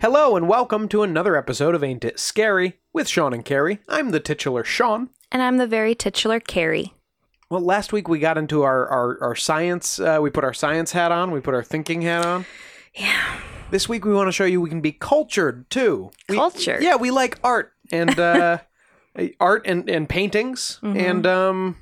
[0.00, 3.80] Hello and welcome to another episode of Ain't It Scary with Sean and Carrie.
[3.88, 5.10] I'm the titular Sean.
[5.30, 6.94] And I'm the very titular Carrie.
[7.50, 9.98] Well, last week we got into our our, our science.
[10.00, 11.30] Uh, we put our science hat on.
[11.32, 12.46] We put our thinking hat on.
[12.94, 13.40] Yeah.
[13.70, 16.10] This week we want to show you we can be cultured too.
[16.28, 16.82] We- Cultured.
[16.82, 18.58] Yeah, we like art and uh,
[19.40, 20.98] art and and paintings Mm-hmm.
[20.98, 21.76] and um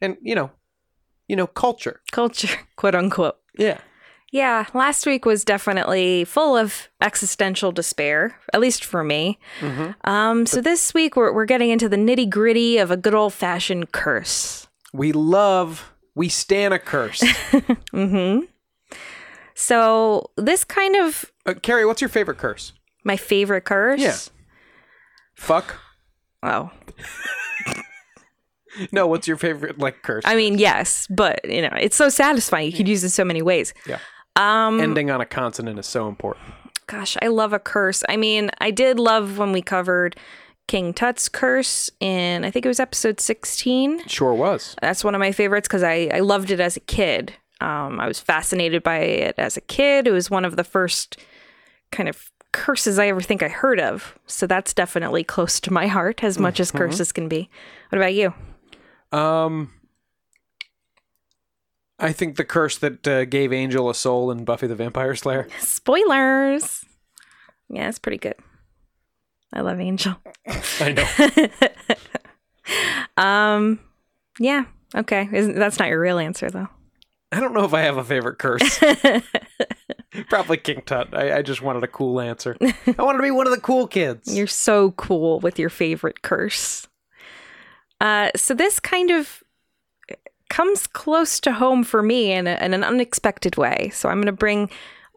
[0.00, 0.50] and you know
[1.26, 2.00] you know culture.
[2.12, 3.38] Culture, quote unquote.
[3.58, 3.80] Yeah.
[4.32, 9.38] Yeah, last week was definitely full of existential despair, at least for me.
[10.04, 13.32] Um, so this week we're, we're getting into the nitty gritty of a good old
[13.32, 14.66] fashioned curse.
[14.92, 17.22] We love we stand a curse.
[17.92, 18.40] Hmm.
[19.54, 22.72] So this kind of uh, Carrie, what's your favorite curse?
[23.04, 24.00] my favorite curse.
[24.00, 24.16] Yeah.
[25.36, 25.76] Fuck.
[26.42, 26.70] Oh,
[28.92, 30.22] No, what's your favorite like curse?
[30.26, 32.70] I mean, yes, but you know, it's so satisfying.
[32.70, 33.72] You could use it so many ways.
[33.86, 34.00] Yeah.
[34.36, 36.46] Um, Ending on a consonant is so important.
[36.86, 38.04] Gosh, I love a curse.
[38.08, 40.16] I mean, I did love when we covered
[40.68, 44.06] King Tut's curse in, I think it was episode 16.
[44.06, 44.76] Sure was.
[44.80, 47.34] That's one of my favorites because I, I loved it as a kid.
[47.60, 50.06] Um, I was fascinated by it as a kid.
[50.06, 51.18] It was one of the first
[51.90, 54.18] kind of curses I ever think I heard of.
[54.26, 57.48] So that's definitely close to my heart as much as curses can be.
[57.90, 58.34] What about you?
[59.12, 59.72] Um,
[61.98, 65.48] I think the curse that uh, gave Angel a soul in Buffy the Vampire Slayer.
[65.58, 66.84] Spoilers.
[67.68, 68.34] Yeah, it's pretty good.
[69.52, 70.16] I love Angel.
[70.80, 71.68] I know.
[73.16, 73.80] Um,
[74.38, 74.64] yeah,
[74.94, 75.28] okay.
[75.32, 76.68] Isn't, that's not your real answer, though.
[77.32, 78.78] I don't know if I have a favorite curse.
[80.28, 81.14] Probably King Tut.
[81.14, 82.56] I, I just wanted a cool answer.
[82.60, 84.34] I wanted to be one of the cool kids.
[84.34, 86.86] You're so cool with your favorite curse.
[88.00, 89.42] Uh, so this kind of
[90.48, 93.90] comes close to home for me in, a, in an unexpected way.
[93.92, 94.70] So I'm going to bring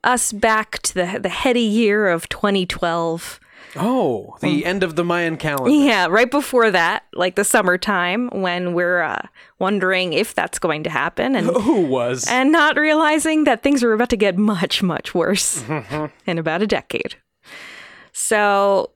[0.04, 3.40] us back to the the heady year of 2012.
[3.76, 5.70] oh, the end of the Mayan calendar.
[5.70, 9.28] Yeah, right before that, like the summertime, when we're uh,
[9.60, 12.26] wondering if that's going to happen, and Who was?
[12.30, 15.64] and not realizing that things are about to get much, much worse
[16.26, 17.16] in about a decade.
[18.14, 18.92] So,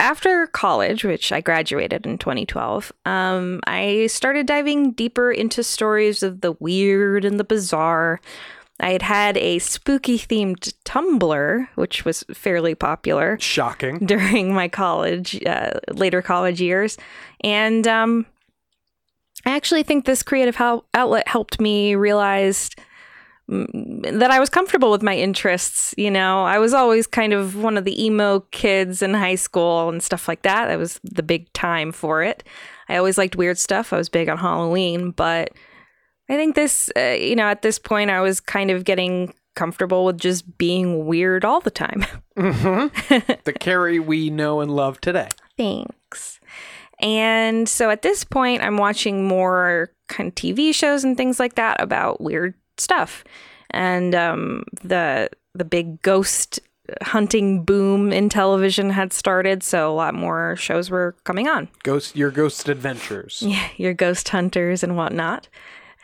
[0.00, 6.40] after college, which I graduated in 2012, um, I started diving deeper into stories of
[6.40, 8.20] the weird and the bizarre.
[8.80, 13.98] I had had a spooky themed Tumblr, which was fairly popular Shocking.
[14.06, 16.96] during my college, uh, later college years.
[17.44, 18.24] And um,
[19.44, 20.58] I actually think this creative
[20.94, 22.70] outlet helped me realize
[23.50, 25.92] that I was comfortable with my interests.
[25.98, 29.88] You know, I was always kind of one of the emo kids in high school
[29.88, 30.68] and stuff like that.
[30.68, 32.44] That was the big time for it.
[32.88, 33.92] I always liked weird stuff.
[33.92, 35.50] I was big on Halloween, but
[36.28, 40.04] I think this, uh, you know, at this point, I was kind of getting comfortable
[40.04, 42.06] with just being weird all the time.
[43.44, 45.28] The Carrie we know and love today.
[45.56, 46.40] Thanks.
[47.00, 51.56] And so at this point, I'm watching more kind of TV shows and things like
[51.56, 53.24] that about weird stuff.
[53.70, 56.60] And um, the the big ghost
[57.02, 61.68] hunting boom in television had started, so a lot more shows were coming on.
[61.82, 63.42] Ghost, your ghost adventures.
[63.50, 65.48] Yeah, your ghost hunters and whatnot.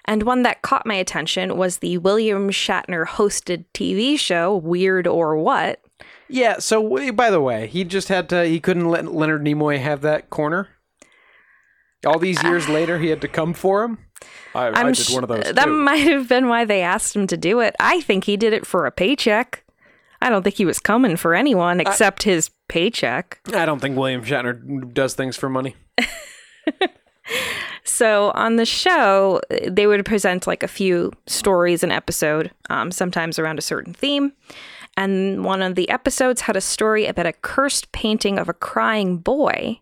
[0.04, 5.36] And one that caught my attention was the William Shatner hosted TV show Weird or
[5.36, 5.80] What.
[6.28, 6.58] Yeah.
[6.58, 8.44] So, by the way, he just had to.
[8.44, 10.68] He couldn't let Leonard Nimoy have that corner.
[12.04, 13.98] All these years later, he had to come for him.
[14.54, 17.14] I, I I'm did one of those sh- That might have been why they asked
[17.14, 17.74] him to do it.
[17.80, 19.64] I think he did it for a paycheck.
[20.22, 23.38] I don't think he was coming for anyone except his paycheck.
[23.52, 25.76] I don't think William Shatner does things for money.
[27.84, 33.38] So on the show, they would present like a few stories an episode, um, sometimes
[33.38, 34.32] around a certain theme.
[34.96, 39.18] And one of the episodes had a story about a cursed painting of a crying
[39.18, 39.80] boy.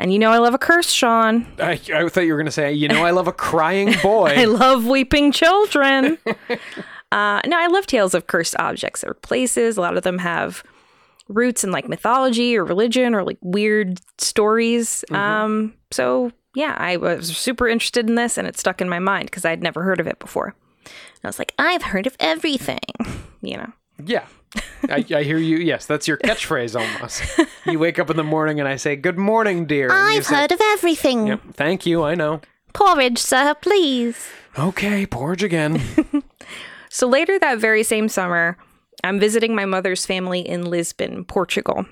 [0.00, 1.46] And you know, I love a curse, Sean.
[1.58, 4.28] I, I thought you were going to say, you know, I love a crying boy.
[4.36, 6.16] I love weeping children.
[7.12, 9.76] uh, no, I love tales of cursed objects or places.
[9.76, 10.64] A lot of them have
[11.28, 15.04] roots in like mythology or religion or like weird stories.
[15.10, 19.26] Um, so yeah, I was super interested in this and it stuck in my mind
[19.26, 20.54] because I'd never heard of it before.
[20.86, 22.80] And I was like, I've heard of everything,
[23.42, 23.72] you know.
[24.02, 24.24] Yeah.
[24.88, 25.58] I, I hear you.
[25.58, 27.22] Yes, that's your catchphrase almost.
[27.66, 29.90] You wake up in the morning and I say, Good morning, dear.
[29.92, 31.26] I've say, heard of everything.
[31.28, 32.02] Yep, thank you.
[32.02, 32.40] I know.
[32.72, 34.28] Porridge, sir, please.
[34.58, 35.80] Okay, porridge again.
[36.92, 38.58] So later that very same summer,
[39.04, 41.86] I'm visiting my mother's family in Lisbon, Portugal.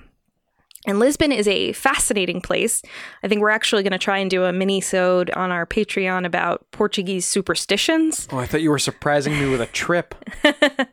[0.89, 2.81] And Lisbon is a fascinating place.
[3.21, 6.65] I think we're actually going to try and do a mini-sode on our Patreon about
[6.71, 8.27] Portuguese superstitions.
[8.31, 10.15] oh, I thought you were surprising me with a trip.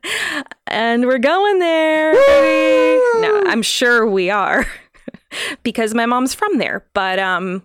[0.69, 2.13] And we're going there.
[3.23, 4.67] No, I'm sure we are
[5.63, 6.85] because my mom's from there.
[6.93, 7.63] But um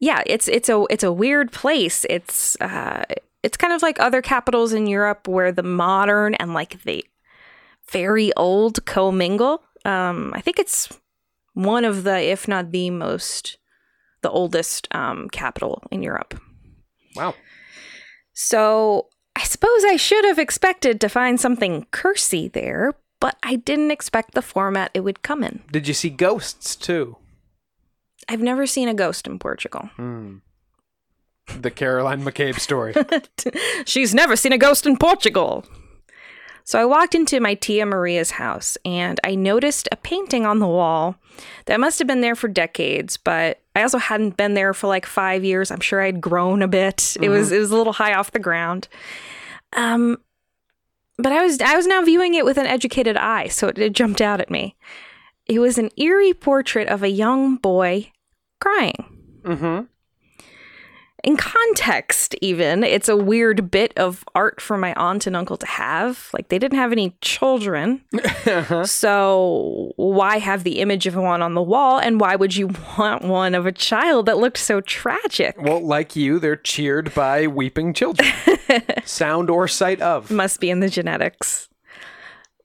[0.00, 2.04] yeah, it's it's a it's a weird place.
[2.10, 3.04] It's uh
[3.42, 7.04] it's kind of like other capitals in Europe where the modern and like the
[7.90, 9.62] very old commingle.
[9.84, 10.88] Um I think it's
[11.54, 13.58] one of the if not the most
[14.22, 16.38] the oldest um capital in Europe.
[17.16, 17.34] Wow.
[18.32, 23.90] So I suppose I should have expected to find something cursey there, but I didn't
[23.90, 25.62] expect the format it would come in.
[25.72, 27.16] Did you see ghosts too?
[28.28, 29.90] I've never seen a ghost in Portugal.
[31.58, 32.94] The Caroline McCabe story.
[33.86, 35.64] She's never seen a ghost in Portugal.
[36.64, 40.66] So I walked into my tia Maria's house and I noticed a painting on the
[40.66, 41.16] wall
[41.66, 45.04] that must have been there for decades, but I also hadn't been there for like
[45.04, 45.70] 5 years.
[45.70, 47.16] I'm sure I'd grown a bit.
[47.20, 48.88] It was it was a little high off the ground.
[49.74, 50.18] Um
[51.18, 53.92] but I was I was now viewing it with an educated eye, so it, it
[53.92, 54.74] jumped out at me.
[55.46, 58.10] It was an eerie portrait of a young boy
[58.58, 59.14] crying
[59.44, 59.84] mm-hmm.
[61.24, 65.66] In context even it's a weird bit of art for my aunt and uncle to
[65.66, 66.28] have.
[66.32, 68.02] Like they didn't have any children.
[68.84, 71.98] So why have the image of one on the wall?
[71.98, 75.56] And why would you want one of a child that looked so tragic?
[75.60, 78.28] Well, like you, they're cheered by weeping children.
[79.04, 80.30] Sound or sight of.
[80.30, 81.68] must be in the genetics.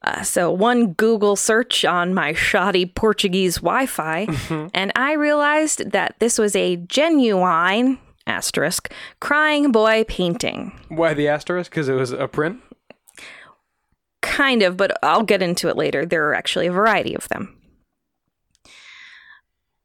[0.01, 4.25] Uh, so one google search on my shoddy portuguese wi-fi
[4.73, 11.71] and i realized that this was a genuine asterisk crying boy painting Why the asterisk?
[11.71, 12.61] Because it was a print?
[14.21, 16.05] Kind of, but I'll get into it later.
[16.05, 17.59] There are actually a variety of them.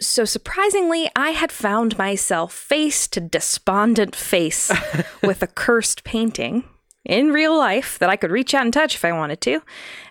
[0.00, 4.70] So, surprisingly, I had found myself face to despondent face
[5.23, 6.64] with a cursed painting
[7.05, 9.62] in real life that I could reach out and touch if I wanted to.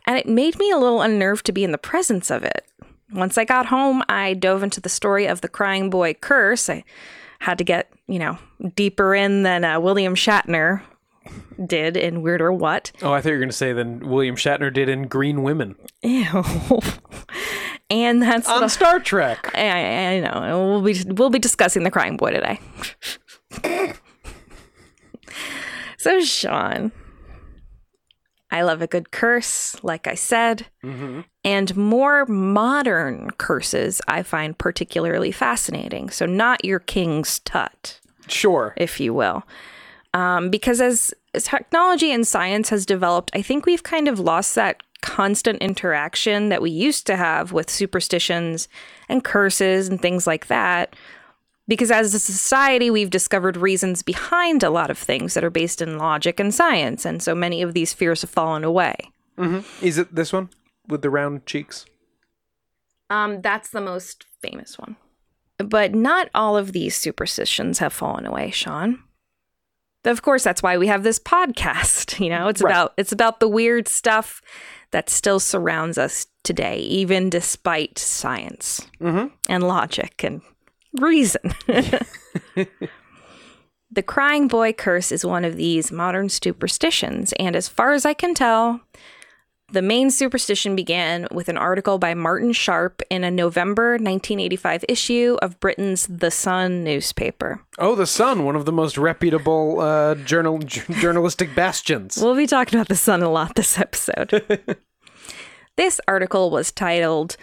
[0.05, 2.65] And it made me a little unnerved to be in the presence of it.
[3.11, 6.69] Once I got home, I dove into the story of the crying boy curse.
[6.69, 6.83] I
[7.43, 8.37] had to get, you know,
[8.73, 10.81] deeper in than uh, William Shatner
[11.65, 12.93] did in Weird or What.
[13.01, 15.75] Oh, I thought you were going to say than William Shatner did in Green Women
[16.03, 16.41] Ew.
[17.89, 19.51] and that's on the, Star Trek.
[19.55, 20.69] I, I I know.
[20.69, 22.61] We'll be we'll be discussing the crying boy today.
[25.97, 26.93] so Sean,
[28.53, 30.67] I love a good curse, like I said,
[31.43, 36.09] and more modern curses I find particularly fascinating.
[36.11, 38.73] So not your king's tut Sure.
[38.77, 39.43] if you will.
[40.13, 44.53] Um, because as, as technology and science has developed, I think we've kind of lost
[44.53, 48.67] that constant interaction that we used to have with superstitions
[49.09, 50.95] and curses and things like that.
[51.67, 55.81] Because as a society, we've discovered reasons behind a lot of things that are based
[55.81, 57.05] in logic and science.
[57.05, 58.95] And so many of these fears have fallen away.
[59.81, 60.49] Is it this one
[60.87, 61.85] with the round cheeks?
[63.09, 64.97] Um, that's the most famous one.
[65.57, 68.99] But not all of these superstitions have fallen away, Sean.
[70.03, 72.19] Of course, that's why we have this podcast.
[72.23, 72.71] You know, it's Right.
[72.71, 74.41] about it's about the weird stuff
[74.91, 80.41] that still surrounds us today, even despite science and logic and
[80.99, 81.53] reason.
[83.91, 88.13] the crying boy curse is one of these modern superstitions, and as far as I
[88.13, 88.81] can tell,
[89.73, 95.37] the main superstition began with an article by Martin Sharp in a November 1985 issue
[95.41, 97.59] of Britain's The Sun newspaper.
[97.79, 100.59] Oh, the Sun, one of the most reputable uh, journal
[100.99, 102.19] journalistic bastions.
[102.21, 104.77] We'll be talking about The Sun a lot this episode.
[105.75, 107.35] this article was titled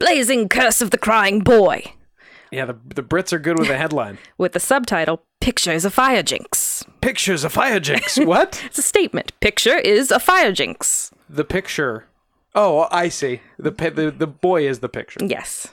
[0.00, 1.92] Blazing Curse of the Crying Boy,
[2.50, 4.18] Yeah, the the Brits are good with a headline.
[4.38, 6.84] with the subtitle Pictures of Fire Jinx.
[7.00, 8.18] Pictures of fire jinx.
[8.18, 8.62] What?
[8.66, 9.32] It's a statement.
[9.40, 11.10] Picture is a fire jinx.
[11.28, 12.06] the picture.
[12.54, 13.40] Oh, I see.
[13.58, 15.20] The pi- the the boy is the picture.
[15.24, 15.68] Yes.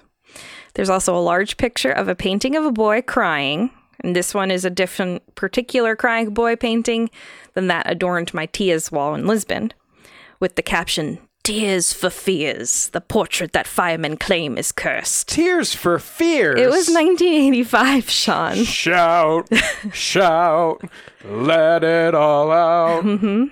[0.75, 3.69] There's also a large picture of a painting of a boy crying.
[4.03, 7.09] And this one is a different, particular crying boy painting
[7.53, 9.71] than that adorned my Tia's wall in Lisbon,
[10.39, 15.27] with the caption, Tears for Fears, the portrait that firemen claim is cursed.
[15.27, 16.57] Tears for Fears.
[16.57, 18.63] It was 1985, Sean.
[18.63, 19.49] Shout,
[19.91, 20.81] shout,
[21.25, 23.03] let it all out.
[23.03, 23.45] Mm-hmm.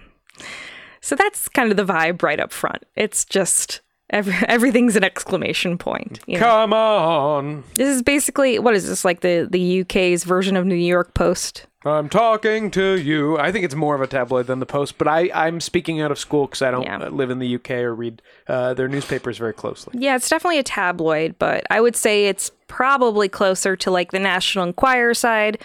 [1.02, 2.84] So that's kind of the vibe right up front.
[2.96, 6.22] It's just every, everything's an exclamation point.
[6.28, 6.46] you know?
[6.46, 7.64] Come on.
[7.74, 11.66] This is basically what is this like the the UK's version of New York Post?
[11.84, 13.38] I'm talking to you.
[13.40, 16.12] I think it's more of a tabloid than the Post, but I, I'm speaking out
[16.12, 17.08] of school because I don't Yeah.
[17.10, 19.94] live in the UK or read uh, their newspapers very closely.
[19.98, 24.20] Yeah, it's definitely a tabloid, but I would say it's probably closer to like the
[24.20, 25.58] National Enquirer side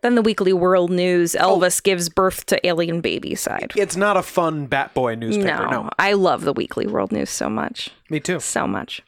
[0.00, 1.34] than the Weekly World News.
[1.38, 3.72] Elvis gives birth to alien baby side.
[3.76, 5.46] It's not a fun Bat Boy newspaper.
[5.66, 8.40] No, No, I love the Weekly World News so much, me too.
[8.40, 9.02] so much.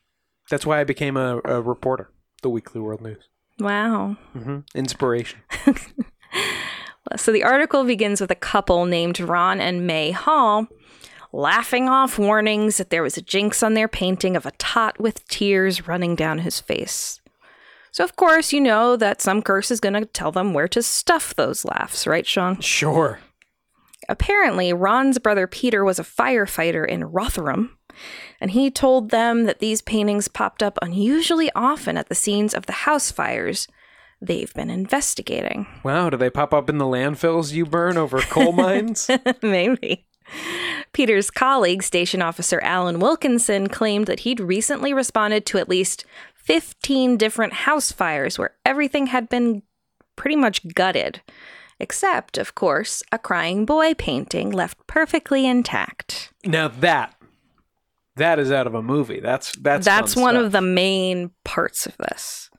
[0.51, 2.11] That's why I became a, a reporter.
[2.43, 3.23] The Weekly World News.
[3.59, 4.19] Wow.
[4.35, 5.41] hmm Inspiration.
[7.17, 10.69] So the article begins with a couple named Ron and May Hall
[11.33, 15.27] laughing off warnings that there was a jinx on their painting of a tot with
[15.29, 17.21] tears running down his face.
[17.91, 20.83] So, of course, you know that some curse is going to tell them where to
[20.83, 22.61] stuff those laughs, right, Sean?
[22.61, 23.21] Sure.
[24.09, 27.77] Apparently, Ron's brother Peter was a firefighter in Rotherham,
[28.41, 32.67] and he told them that these paintings popped up unusually often at the scenes of
[32.67, 33.69] the house fires
[34.23, 35.67] they've been investigating.
[35.83, 39.11] Wow, do they pop up in the landfills you burn over coal mines?
[39.43, 40.07] Maybe.
[40.93, 46.05] Peter's colleague, station officer Alan Wilkinson, claimed that he'd recently responded to at least
[46.37, 49.63] 15 different house fires where everything had been
[50.17, 51.21] pretty much gutted,
[51.81, 56.33] except, of course, a crying boy painting left perfectly intact.
[56.45, 57.15] now that
[58.17, 59.21] that is out of a movie.
[59.21, 60.45] That's that's That's one stuff.
[60.47, 62.51] of the main parts of this.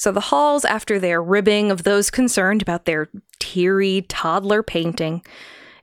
[0.00, 5.22] So the halls, after their ribbing of those concerned about their teary toddler painting,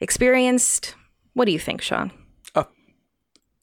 [0.01, 0.95] experienced
[1.35, 2.11] what do you think, Sean?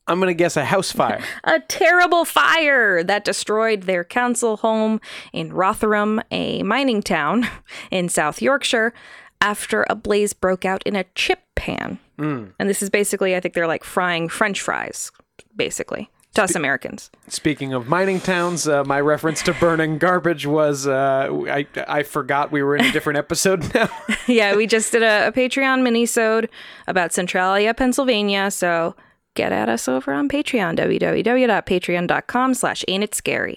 [0.07, 1.25] I'm gonna guess a house fire.
[1.45, 5.01] A terrible fire that destroyed their council home
[5.33, 7.49] in Rotherham, a mining town
[7.91, 8.95] in South Yorkshire,
[9.41, 11.99] after a blaze broke out in a chip pan.
[12.17, 12.53] Mm.
[12.61, 15.11] And this is basically, I think they're like frying French fries,
[15.57, 17.11] basically, to us Americans.
[17.29, 22.53] Speaking of mining towns, uh, my reference to burning garbage was uh, I I forgot
[22.53, 23.89] we were in a different episode now.
[24.27, 26.49] yeah, we just did a, a Patreon mini-sode
[26.87, 28.51] about Centralia, Pennsylvania.
[28.51, 28.95] So
[29.35, 33.57] get at us over on Patreon, www.patreon.com slash ain't it scary.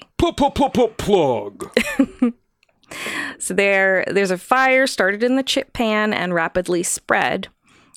[0.97, 1.71] Plug.
[3.37, 7.49] So there, there's a fire started in the chip pan and rapidly spread.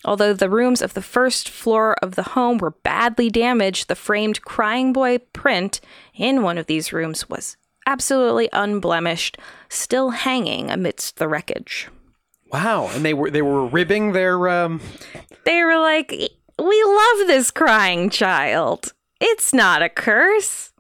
[0.05, 4.43] Although the rooms of the first floor of the home were badly damaged, the framed
[4.43, 5.81] crying boy print
[6.15, 9.37] in one of these rooms was absolutely unblemished,
[9.69, 11.89] still hanging amidst the wreckage.
[12.53, 14.81] Wow, and they were they were ribbing their um.
[15.45, 18.93] They were like, "We love this crying child.
[19.21, 20.73] It's not a curse."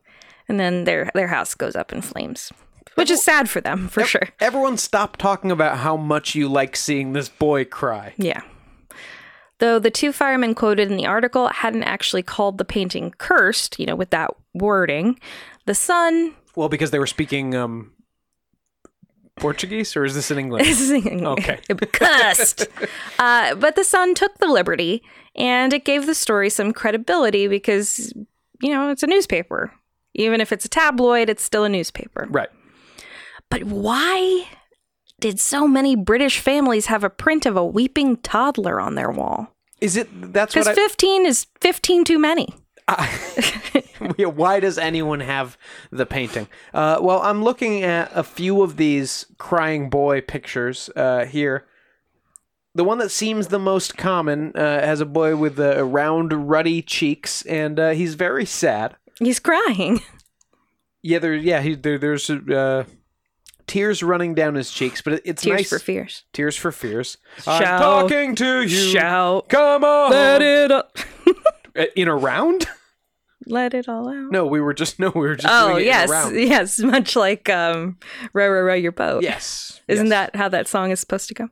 [0.48, 2.52] And then their their house goes up in flames,
[2.96, 4.30] which is sad for them, for sure.
[4.40, 8.14] Everyone stop talking about how much you like seeing this boy cry.
[8.16, 8.42] Yeah.
[9.60, 13.86] Though the two firemen quoted in the article hadn't actually called the painting cursed, you
[13.86, 15.18] know, with that wording,
[15.66, 17.92] the Sun Well, because they were speaking um
[19.36, 20.66] Portuguese, or is this in English?
[20.66, 21.48] This is in English.
[21.48, 21.60] Okay.
[21.92, 22.68] cursed.
[23.18, 25.02] uh, but the Sun took the liberty,
[25.34, 28.12] and it gave the story some credibility because,
[28.60, 29.72] you know, it's a newspaper.
[30.14, 32.26] Even if it's a tabloid, it's still a newspaper.
[32.30, 32.50] right.
[33.48, 34.46] But why
[35.20, 39.54] did so many British families have a print of a weeping toddler on their wall?
[39.80, 40.08] Is it?
[40.32, 40.74] That's Because I.
[40.74, 42.48] 15 is 15 too many.
[44.16, 45.58] Yeah, why does anyone have
[45.90, 46.48] the painting?
[46.72, 51.66] Uh, well, I'm looking at a few of these crying boy pictures uh, here.
[52.74, 56.80] The one that seems the most common uh, has a boy with uh, round, ruddy
[56.80, 58.96] cheeks, and uh, he's very sad.
[59.18, 60.00] He's crying.
[61.02, 61.34] Yeah, there.
[61.34, 62.84] Yeah, he, there, there's uh,
[63.70, 65.68] tears running down his cheeks, but it's Tears nice.
[65.68, 66.24] for fears.
[66.32, 67.16] Tears for fears.
[67.42, 67.62] Shout.
[67.62, 68.68] I'm talking to you.
[68.68, 69.48] Shout.
[69.48, 70.10] Come on.
[70.10, 70.98] Let it up.
[71.76, 72.66] Uh, In a round?
[73.46, 74.30] Let it all out.
[74.32, 76.36] No, we were just no, we were just Oh doing it yes, in a round.
[76.36, 77.96] yes, much like um,
[78.32, 79.22] row row row your boat.
[79.22, 79.80] Yes.
[79.88, 80.10] Isn't yes.
[80.32, 81.48] that how that song is supposed to go?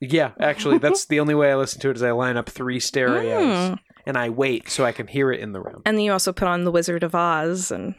[0.00, 2.80] Yeah, actually, that's the only way I listen to it is I line up three
[2.80, 3.74] stereos Hmm.
[4.04, 5.82] and I wait so I can hear it in the round.
[5.86, 7.94] And then you also put on the Wizard of Oz and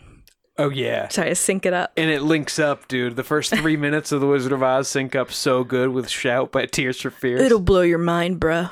[0.59, 1.05] Oh yeah.
[1.07, 1.91] try to sync it up.
[1.97, 3.15] And it links up, dude.
[3.15, 6.51] The first three minutes of The Wizard of Oz sync up so good with Shout
[6.51, 7.41] by Tears for Fears.
[7.41, 8.71] It'll blow your mind, bruh.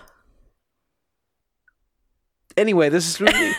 [2.57, 3.53] Anyway, this is really.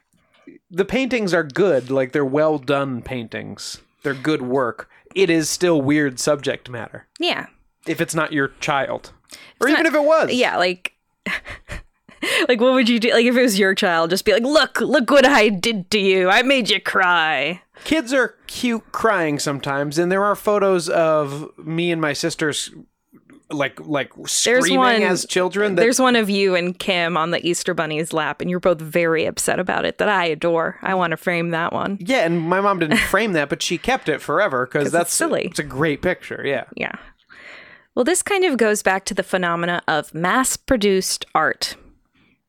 [0.70, 1.90] the paintings are good.
[1.90, 4.88] Like, they're well done paintings, they're good work.
[5.14, 7.46] It is still weird subject matter Yeah,
[7.86, 9.12] if it's not your child.
[9.60, 10.32] Or It's even not- if it was.
[10.32, 10.56] yeah.
[10.56, 10.92] Like
[12.48, 13.12] like, what would you do?
[13.12, 15.98] Like, if it was your child, just be like, look, look what I did to
[15.98, 16.28] you.
[16.28, 17.62] I made you cry.
[17.84, 22.70] Kids are cute crying sometimes, and there are photos of me and my sisters
[23.52, 25.74] like like screaming one- as children.
[25.74, 28.80] That, There's one of you and Kim on the Easter Bunny's lap, and you're both
[28.80, 30.78] very upset about it that I adore.
[30.82, 31.98] I want to frame that one.
[32.00, 35.14] yeah, and my mom didn't frame that, but she kept it forever because that's it's
[35.14, 35.46] silly.
[35.46, 36.42] It's a great picture.
[36.44, 36.64] Yeah.
[36.76, 36.92] Yeah.
[37.94, 41.76] Well, this kind of goes back to the phenomena of mass produced art.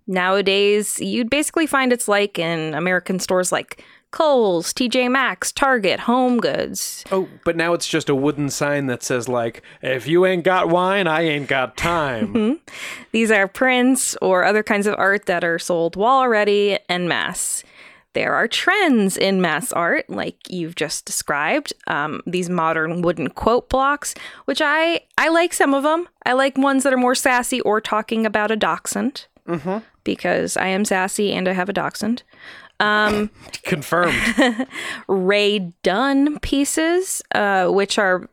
[0.07, 6.39] Nowadays, you'd basically find it's like in American stores like Kohl's, TJ Maxx, Target, Home
[6.39, 7.05] Goods.
[7.11, 10.69] Oh, but now it's just a wooden sign that says like, "If you ain't got
[10.69, 12.59] wine, I ain't got time."
[13.11, 17.63] These are prints or other kinds of art that are sold wall ready en masse.
[18.13, 21.71] There are trends in mass art, like you've just described.
[21.87, 24.13] Um, these modern wooden quote blocks,
[24.45, 26.09] which I I like some of them.
[26.25, 29.77] I like ones that are more sassy or talking about a dachshund, mm-hmm.
[30.03, 32.23] Because I am sassy and I have a dachshund.
[33.63, 34.15] Confirmed.
[35.07, 38.27] Rae Dunn pieces, uh, which are,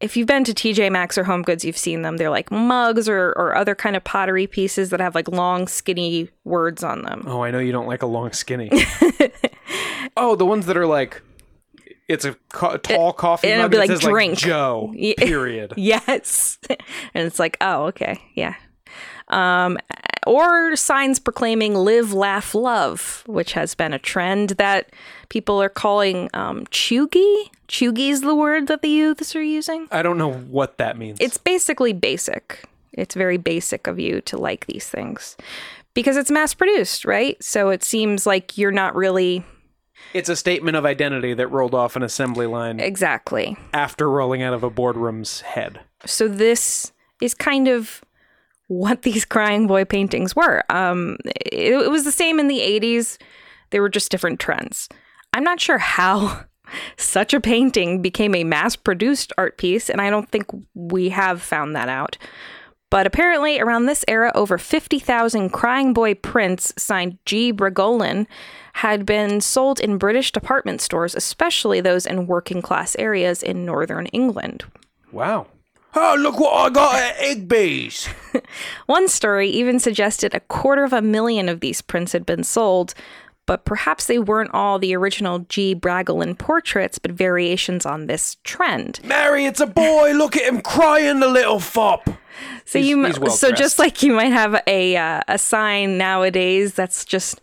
[0.00, 2.18] if you've been to TJ Maxx or Home Goods, you've seen them.
[2.18, 6.28] They're like mugs or, or other kind of pottery pieces that have like long, skinny
[6.44, 7.24] words on them.
[7.26, 8.70] Oh, I know you don't like a long skinny.
[10.16, 11.22] oh, the ones that are like,
[12.08, 14.32] it's a co- tall coffee it'll be like says drink.
[14.32, 14.92] like Joe.
[15.16, 15.72] Period.
[15.76, 16.58] Yes.
[16.68, 18.20] and it's like, oh, okay.
[18.34, 18.56] Yeah.
[19.28, 19.78] Um,
[20.26, 24.90] or signs proclaiming live, laugh, love, which has been a trend that
[25.28, 27.50] people are calling um, cheugy.
[27.68, 29.88] Cheugy is the word that the youths are using.
[29.90, 31.18] I don't know what that means.
[31.20, 32.64] It's basically basic.
[32.92, 35.36] It's very basic of you to like these things
[35.94, 37.42] because it's mass produced, right?
[37.42, 39.44] So it seems like you're not really
[40.14, 43.56] it's a statement of identity that rolled off an assembly line exactly.
[43.72, 45.80] after rolling out of a boardroom's head.
[46.04, 48.02] So this is kind of
[48.72, 50.62] what these crying boy paintings were.
[50.70, 53.18] Um, it, it was the same in the 80s.
[53.70, 54.88] They were just different trends.
[55.34, 56.44] I'm not sure how
[56.96, 61.42] such a painting became a mass produced art piece, and I don't think we have
[61.42, 62.16] found that out.
[62.88, 67.52] But apparently, around this era, over 50,000 Crying Boy prints signed G.
[67.52, 68.26] Bragolin
[68.74, 74.06] had been sold in British department stores, especially those in working class areas in northern
[74.06, 74.64] England.
[75.10, 75.46] Wow.
[75.94, 78.06] Oh, look what I got at Igby's.
[78.86, 82.94] One story even suggested a quarter of a million of these prints had been sold,
[83.44, 85.74] but perhaps they weren't all the original G.
[85.74, 89.00] Bragolin portraits, but variations on this trend.
[89.04, 90.12] Mary, it's a boy.
[90.14, 92.06] Look at him crying, the little fop.
[92.64, 95.36] So He's- you mi- he's well so just like you might have a uh, a
[95.38, 97.40] sign nowadays that's just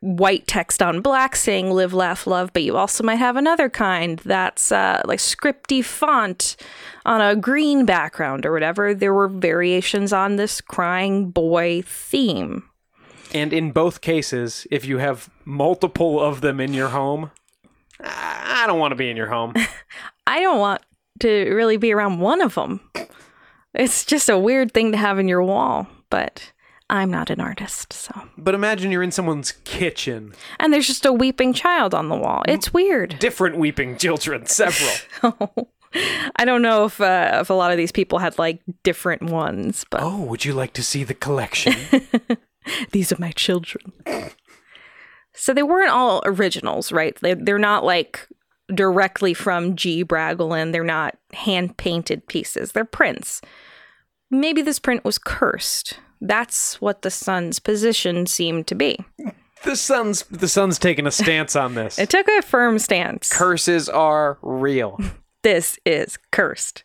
[0.00, 4.18] white text on black saying live laugh love but you also might have another kind
[4.20, 6.56] that's uh, like scripty font
[7.04, 12.62] on a green background or whatever there were variations on this crying boy theme
[13.32, 17.30] And in both cases, if you have multiple of them in your home,
[18.00, 19.54] I I don't want to be in your home.
[20.26, 20.82] I don't want
[21.20, 22.80] to really be around one of them.
[23.74, 26.52] It's just a weird thing to have in your wall, but
[26.90, 28.12] I'm not an artist, so.
[28.36, 30.34] But imagine you're in someone's kitchen.
[30.58, 32.42] And there's just a weeping child on the wall.
[32.48, 33.16] It's weird.
[33.20, 34.92] Different weeping children, several.
[36.36, 39.84] I don't know if uh, if a lot of these people had like different ones,
[39.88, 41.74] but oh, would you like to see the collection?
[42.90, 43.92] these are my children.
[45.32, 47.16] so they weren't all originals, right?
[47.20, 48.26] They, they're not like
[48.74, 50.04] directly from G.
[50.04, 50.72] Bragolin.
[50.72, 52.72] They're not hand painted pieces.
[52.72, 53.40] They're prints.
[54.28, 56.00] Maybe this print was cursed.
[56.20, 58.98] That's what the sun's position seemed to be.
[59.64, 61.98] the sun's the sun's taking a stance on this.
[61.98, 63.30] It took a firm stance.
[63.30, 64.98] Curses are real.
[65.42, 66.84] this is cursed.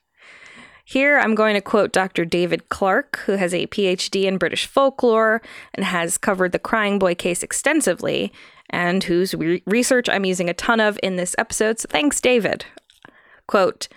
[0.87, 2.25] Here, I'm going to quote Dr.
[2.25, 5.41] David Clark, who has a PhD in British folklore
[5.73, 8.31] and has covered the Crying Boy case extensively,
[8.69, 11.79] and whose re- research I'm using a ton of in this episode.
[11.79, 12.65] So thanks, David.
[13.47, 13.87] Quote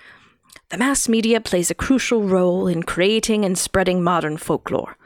[0.70, 4.98] The mass media plays a crucial role in creating and spreading modern folklore.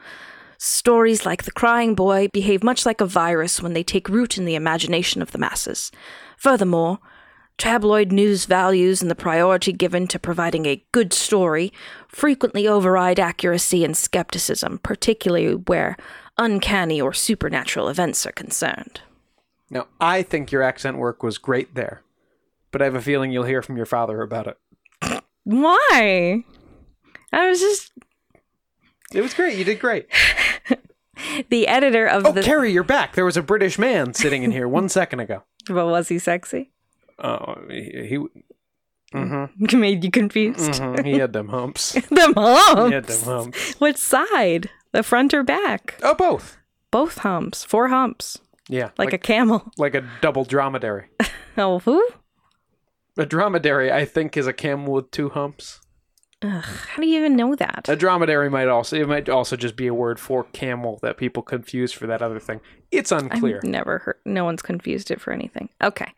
[0.57, 4.43] Stories like The Crying Boy behave much like a virus when they take root in
[4.43, 5.89] the imagination of the masses.
[6.37, 6.99] Furthermore,
[7.57, 11.71] tabloid news values and the priority given to providing a good story
[12.09, 15.95] frequently override accuracy and skepticism, particularly where
[16.37, 18.99] uncanny or supernatural events are concerned.
[19.69, 22.03] Now, I think your accent work was great there,
[22.71, 24.57] but I have a feeling you'll hear from your father about it.
[25.43, 26.43] Why?
[27.31, 27.91] I was just
[29.13, 29.57] It was great.
[29.57, 30.07] You did great.
[31.49, 32.41] the editor of Oh, the.
[32.41, 33.13] Carrie, you're back.
[33.15, 35.43] There was a British man sitting in here one second ago.
[35.67, 36.71] But was he sexy?
[37.19, 38.17] Oh, he, he
[39.13, 40.59] mm-hmm, Made you confused.
[40.81, 41.93] mhm, he had them humps.
[41.93, 43.73] the He had them humps.
[43.79, 44.69] Which side?
[44.91, 45.99] The front or back?
[46.03, 46.57] Oh, both.
[46.91, 47.63] Both humps.
[47.63, 48.39] Four humps.
[48.69, 49.71] Yeah, Like, a camel.
[49.77, 51.07] like a double dromedary.
[51.57, 52.07] Oh, who?
[53.17, 55.81] A dromedary, I think, is a camel with two humps.
[56.43, 57.87] Ugh, how do you even know that?
[57.87, 61.41] A dromedary might also it might also just be a word for camel that people
[61.41, 62.59] confuse for that other thing.
[62.91, 63.57] It's unclear.
[63.57, 64.17] I've never heard.
[64.25, 65.69] No one's confused it for anything.
[65.81, 66.11] Okay.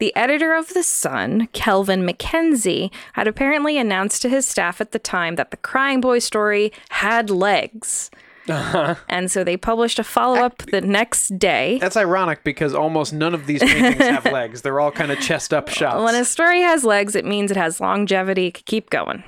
[0.00, 4.98] The editor of The Sun, Kelvin MacKenzie, had apparently announced to his staff at the
[4.98, 8.10] time that the Crying Boy story had legs.
[8.48, 8.94] Uh-huh.
[9.08, 11.78] And so they published a follow up the next day.
[11.80, 14.62] That's ironic because almost none of these paintings have legs.
[14.62, 16.02] They're all kind of chest up shots.
[16.02, 18.48] When a story has legs, it means it has longevity.
[18.48, 19.22] It Keep going.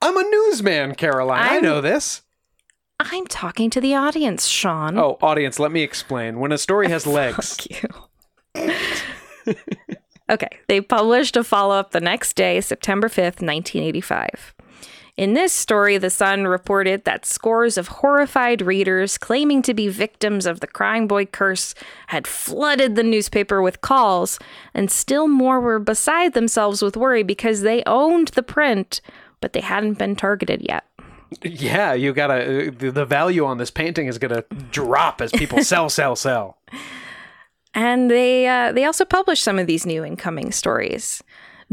[0.00, 1.42] I'm a newsman, Caroline.
[1.42, 2.22] i I'm- know this.
[3.00, 4.96] I'm talking to the audience, Sean.
[4.96, 6.38] Oh, audience, let me explain.
[6.38, 7.82] When a story has legs, Fuck
[8.54, 9.54] you.
[10.30, 14.54] okay, they published a follow up the next day, September 5th, 1985.
[15.22, 20.46] In this story, The Sun reported that scores of horrified readers claiming to be victims
[20.46, 21.76] of the Crying Boy curse
[22.08, 24.40] had flooded the newspaper with calls,
[24.74, 29.00] and still more were beside themselves with worry because they owned the print,
[29.40, 30.88] but they hadn't been targeted yet.
[31.44, 32.72] yeah, you gotta.
[32.76, 36.58] The, the value on this painting is gonna drop as people sell, sell, sell.
[37.74, 41.22] And they uh, they also published some of these new incoming stories.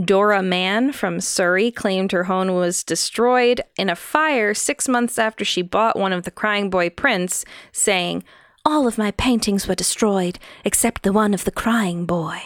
[0.03, 5.43] Dora Mann from Surrey claimed her home was destroyed in a fire six months after
[5.43, 8.23] she bought one of the Crying Boy prints, saying,
[8.63, 12.41] "All of my paintings were destroyed except the one of the Crying Boy."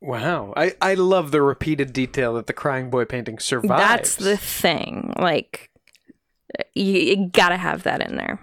[0.00, 3.82] Wow, I I love the repeated detail that the crying boy painting survives.
[3.82, 5.12] That's the thing.
[5.18, 5.70] Like,
[6.74, 8.38] you, you gotta have that in there.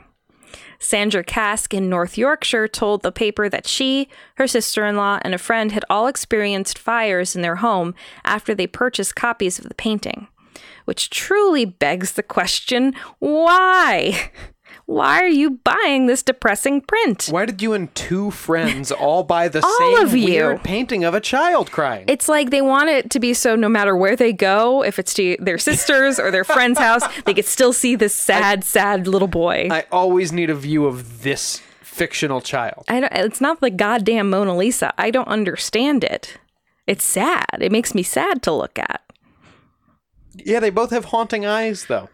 [0.80, 5.34] Sandra Cask in North Yorkshire told the paper that she, her sister in law, and
[5.34, 9.76] a friend had all experienced fires in their home after they purchased copies of the
[9.76, 10.28] painting.
[10.86, 14.32] Which truly begs the question why?
[14.88, 17.28] Why are you buying this depressing print?
[17.32, 20.26] Why did you and two friends all buy the All same of you.
[20.26, 22.06] weird painting of a child crying?
[22.08, 25.14] It's like they want it to be so no matter where they go, if it's
[25.16, 29.28] to their sister's or their friend's house, they could still see this sad, sad little
[29.28, 29.68] boy.
[29.72, 32.86] I always need a view of this fictional child.
[32.88, 34.94] I don't, it's not the goddamn Mona Lisa.
[35.00, 36.38] I don't understand it.
[36.86, 37.48] It's sad.
[37.60, 39.02] It makes me sad to look at.
[40.36, 42.10] Yeah, they both have haunting eyes, though.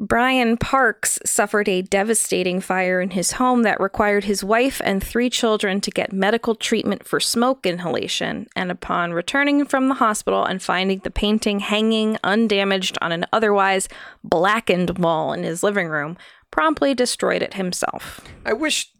[0.00, 5.28] Brian Parks suffered a devastating fire in his home that required his wife and three
[5.28, 8.46] children to get medical treatment for smoke inhalation.
[8.54, 13.88] And upon returning from the hospital and finding the painting hanging undamaged on an otherwise
[14.22, 16.16] blackened wall in his living room,
[16.52, 18.20] promptly destroyed it himself.
[18.46, 18.92] I wish,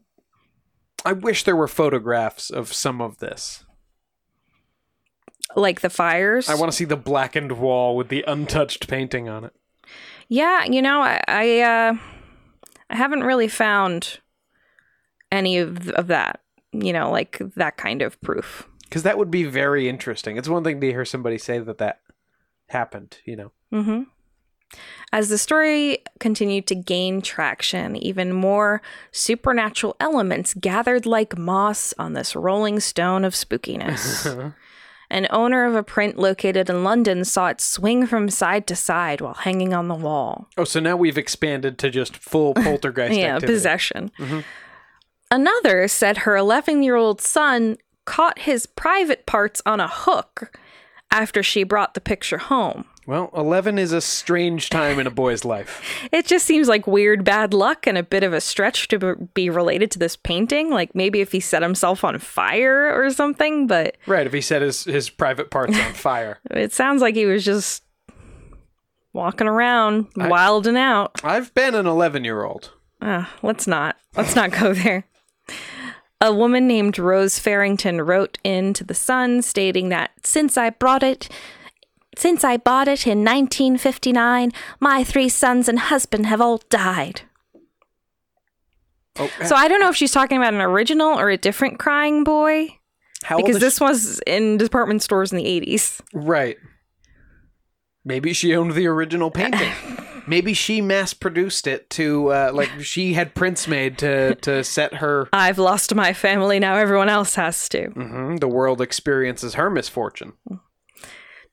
[1.05, 3.63] I wish there were photographs of some of this.
[5.55, 6.49] Like the fires.
[6.49, 9.53] I want to see the blackened wall with the untouched painting on it.
[10.29, 11.95] Yeah, you know, I I, uh,
[12.91, 14.21] I haven't really found
[15.33, 16.41] any of of that.
[16.73, 18.69] You know, like that kind of proof.
[18.85, 20.37] Because that would be very interesting.
[20.37, 22.01] It's one thing to hear somebody say that that
[22.69, 23.53] happened, you know.
[23.71, 24.03] hmm
[25.13, 32.13] As the story continued to gain traction, even more supernatural elements gathered like moss on
[32.13, 34.53] this rolling stone of spookiness.
[35.11, 39.21] An owner of a print located in London saw it swing from side to side
[39.21, 40.49] while hanging on the wall.
[40.59, 43.53] Oh, so now we've expanded to just full poltergeist yeah, activity.
[43.55, 44.13] possession.
[44.19, 44.41] Mm-hmm.
[45.31, 50.59] Another said her 11 year old son caught his private parts on a hook
[51.11, 52.85] after she brought the picture home.
[53.09, 55.83] Well, 11 is a strange time in a boy's life.
[56.13, 59.49] It just seems like weird bad luck and a bit of a stretch to be
[59.49, 60.71] related to this painting.
[60.71, 64.61] Like maybe if he set himself on fire or something, but Right, if he set
[64.61, 66.39] his, his private parts on fire.
[66.51, 67.83] it sounds like he was just
[69.15, 71.13] walking around, I- wilding out.
[71.25, 72.73] I've been an 11 year old.
[73.01, 73.97] Uh, let's not.
[74.17, 75.05] Let's not go there.
[76.21, 81.29] A woman named Rose Farrington wrote into the Sun stating that since I brought it,
[82.19, 87.23] since I bought it in 1959, my three sons and husband have all died.
[89.19, 92.25] Oh, So I don't know if she's talking about an original or a different crying
[92.25, 92.69] boy
[93.23, 96.01] how because is this was in department stores in the 80s.
[96.13, 96.57] Right.
[98.05, 99.73] Maybe she owned the original painting.
[100.29, 104.95] Maybe she mass produced it to, uh, like, she had prints made to, to set
[104.95, 105.27] her.
[105.33, 107.89] I've lost my family, now everyone else has to.
[107.91, 110.35] Mhm, the world experiences her misfortune.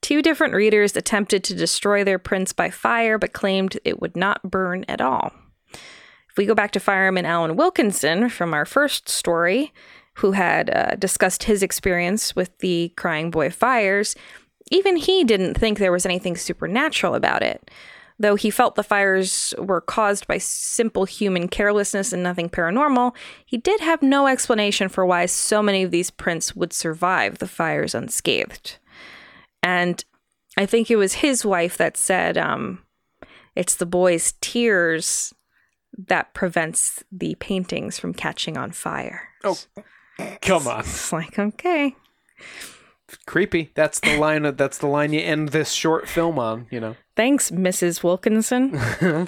[0.06, 4.52] Two different readers attempted to destroy their prints by fire, but claimed it would not
[4.52, 5.34] burn at all.
[5.74, 9.74] If we go back to fireman Alan Wilkinson from our first story,
[10.18, 14.16] who had uh, discussed his experience with the Crying Boy fires,
[14.70, 17.72] even he didn't think there was anything supernatural about it.
[18.20, 23.58] Though he felt the fires were caused by simple human carelessness and nothing paranormal, he
[23.58, 27.96] did have no explanation for why so many of these prints would survive the fires
[27.96, 28.78] unscathed.
[29.66, 30.06] And
[30.58, 32.84] I think it was his wife that said, um,
[33.56, 35.34] it's the boy's tears
[36.08, 39.30] that prevents the paintings from catching on fire.
[39.44, 39.58] Oh,
[40.44, 40.82] come on.
[40.82, 41.96] It's like, okay.
[43.26, 43.72] Creepy.
[43.74, 44.46] That's the line.
[44.46, 46.68] Of, that's the line you end this short film on.
[46.70, 46.96] You know.
[47.16, 48.04] Thanks, Mrs.
[48.04, 48.80] Wilkinson.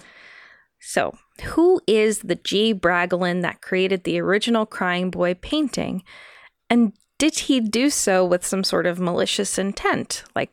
[0.80, 2.76] so, who is the G.
[2.76, 6.04] Bragolin that created the original Crying Boy painting?
[6.69, 10.51] And did he do so with some sort of malicious intent, like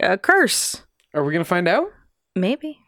[0.00, 0.84] a curse?
[1.14, 1.92] Are we gonna find out?
[2.36, 2.78] Maybe.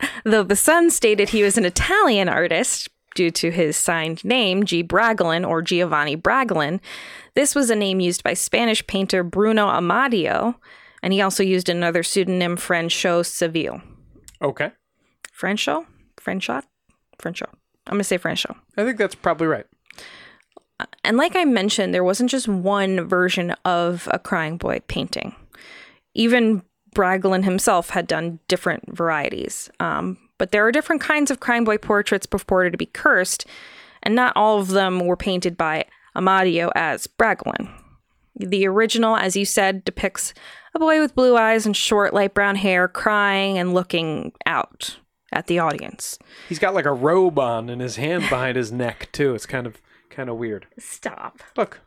[0.24, 4.82] Though the Sun stated he was an Italian artist due to his signed name, G.
[4.84, 6.80] Bragolin or Giovanni Bragolin,
[7.34, 10.54] this was a name used by Spanish painter Bruno Amadio,
[11.02, 13.80] and he also used another pseudonym, Franchot Seville.
[14.42, 14.72] Okay.
[15.38, 15.86] Franchot?
[16.16, 16.64] Franchot?
[17.20, 17.52] Franchot.
[17.86, 18.56] I'm going to say Franchot.
[18.76, 19.66] I think that's probably right.
[21.08, 25.34] And like I mentioned, there wasn't just one version of a crying boy painting.
[26.12, 26.62] Even
[26.94, 29.70] Bragolin himself had done different varieties.
[29.80, 33.46] Um, but there are different kinds of crying boy portraits purported to be cursed,
[34.02, 37.70] and not all of them were painted by Amadio as Bragolin.
[38.36, 40.34] The original, as you said, depicts
[40.74, 44.98] a boy with blue eyes and short light brown hair crying and looking out
[45.32, 46.18] at the audience.
[46.50, 49.34] He's got like a robe on and his hand behind his neck too.
[49.34, 50.66] It's kind of kind of weird.
[50.78, 51.40] Stop.
[51.56, 51.80] Look.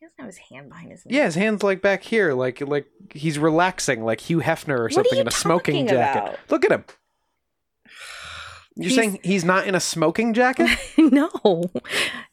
[0.00, 1.14] He doesn't have his hand behind his neck.
[1.14, 5.18] Yeah, his hands like back here, like like he's relaxing, like Hugh Hefner or something
[5.18, 6.18] in a smoking talking jacket.
[6.22, 6.38] about?
[6.50, 6.84] Look at him.
[8.76, 10.68] You're He's- saying he's not in a smoking jacket?
[10.98, 11.30] no.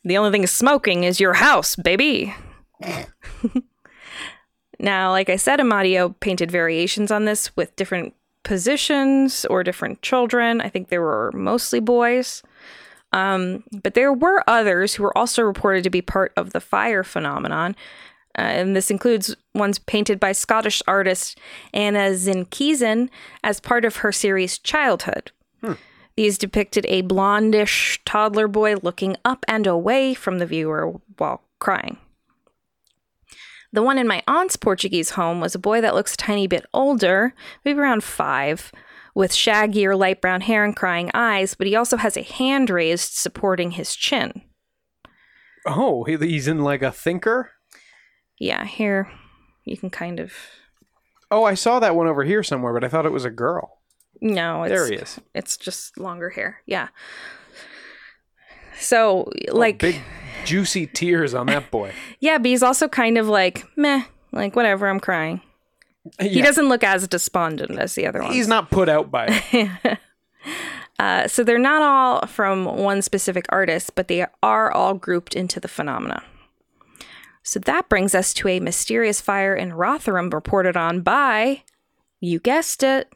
[0.04, 2.36] The only thing is smoking is your house, baby.
[4.80, 10.62] now, like I said, Amadio painted variations on this with different positions or different children.
[10.62, 12.44] I think there were mostly boys.
[13.16, 17.02] Um, but there were others who were also reported to be part of the fire
[17.02, 17.74] phenomenon.
[18.38, 21.40] Uh, and this includes ones painted by Scottish artist
[21.74, 23.10] Anna Zinkeisen
[23.42, 25.32] as part of her series Childhood.
[26.18, 31.98] These depicted a blondish toddler boy looking up and away from the viewer while crying.
[33.72, 36.66] The one in my aunt's Portuguese home was a boy that looks a tiny bit
[36.74, 38.72] older, maybe around five,
[39.16, 42.70] with shaggy or light brown hair and crying eyes, but he also has a hand
[42.70, 44.42] raised supporting his chin.
[45.66, 47.52] oh, he's in like a thinker.
[48.40, 49.10] Yeah, here
[49.64, 50.34] you can kind of.
[51.32, 53.80] Oh, I saw that one over here somewhere, but I thought it was a girl.
[54.22, 55.20] No, it's, There he is.
[55.34, 56.62] It's just longer hair.
[56.66, 56.90] Yeah.
[58.80, 60.02] So, oh, like, Oh, big
[60.46, 61.94] juicy tears on that boy.
[62.20, 65.42] yeah, but he's also kind of like, meh, like, whatever, I'm crying.
[66.20, 68.36] He doesn't look as despondent as the other ones.
[68.36, 70.00] He's not put out by it.
[70.98, 75.60] Uh, so they're not all from one specific artist, but they are all grouped into
[75.60, 76.24] the phenomena.
[77.44, 81.64] So that brings us to a mysterious fire in Rotherham reported on by,
[82.22, 83.12] you guessed it,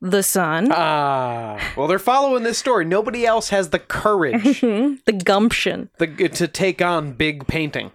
[0.00, 2.84] the sun, Ah, well, they're following this story.
[2.84, 5.90] Nobody else has the courage the gumption.
[5.98, 7.92] the, to take on big painting.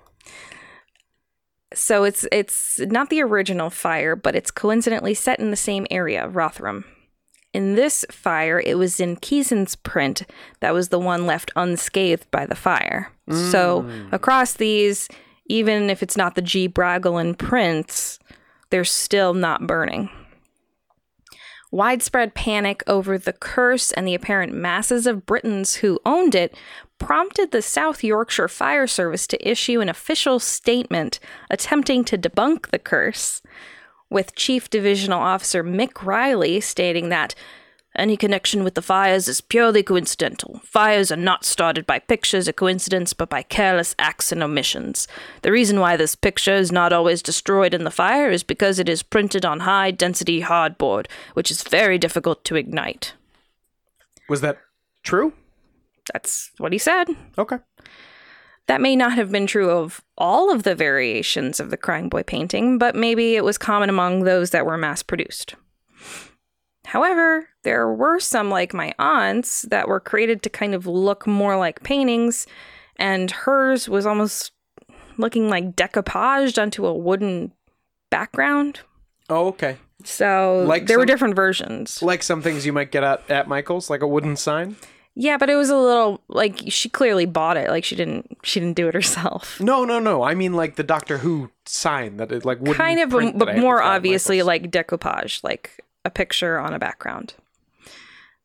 [1.77, 6.27] So it's it's not the original fire, but it's coincidentally set in the same area,
[6.27, 6.85] Rotherham.
[7.53, 10.23] In this fire, it was in Keeson's print
[10.59, 13.11] that was the one left unscathed by the fire.
[13.51, 14.13] So mm.
[14.13, 15.07] across these,
[15.47, 16.67] even if it's not the G.
[16.69, 18.19] Bragolin prints,
[18.69, 20.09] they're still not burning.
[21.71, 26.55] Widespread panic over the curse and the apparent masses of Britons who owned it
[26.99, 32.79] prompted the South Yorkshire Fire Service to issue an official statement attempting to debunk the
[32.79, 33.41] curse,
[34.09, 37.35] with Chief Divisional Officer Mick Riley stating that
[37.97, 40.61] any connection with the fires is purely coincidental.
[40.63, 45.07] Fires are not started by pictures or coincidence, but by careless acts and omissions.
[45.41, 48.87] The reason why this picture is not always destroyed in the fire is because it
[48.87, 53.13] is printed on high density hardboard, which is very difficult to ignite.
[54.29, 54.59] Was that
[55.03, 55.33] true?
[56.13, 57.05] That's what he said.
[57.37, 57.57] Okay.
[58.67, 62.23] That may not have been true of all of the variations of the Crying Boy
[62.23, 65.55] painting, but maybe it was common among those that were mass produced.
[66.85, 71.57] However, there were some, like my aunt's, that were created to kind of look more
[71.57, 72.45] like paintings,
[72.97, 74.51] and hers was almost
[75.17, 77.53] looking like decoupaged onto a wooden
[78.09, 78.81] background.
[79.29, 79.77] Oh, okay.
[80.03, 82.01] So Like there were different versions.
[82.01, 84.75] Like some things you might get at, at Michael's, like a wooden sign.
[85.19, 87.71] Yeah, but it was a little like she clearly bought it.
[87.71, 89.59] Like she didn't she didn't do it herself.
[89.59, 90.21] No, no, no.
[90.21, 94.43] I mean like the Doctor Who sign that it like kind of, but more obviously
[94.43, 97.33] like decoupage, like a picture on a background.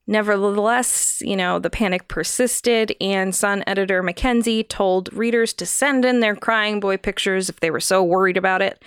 [0.07, 6.21] Nevertheless, you know, the panic persisted, and Sun editor Mackenzie told readers to send in
[6.21, 8.83] their crying boy pictures if they were so worried about it.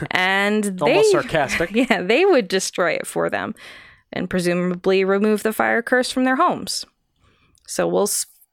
[0.10, 1.70] And they, almost sarcastic.
[1.72, 3.54] yeah, they would destroy it for them
[4.12, 6.84] and presumably remove the fire curse from their homes.
[7.66, 8.08] So we'll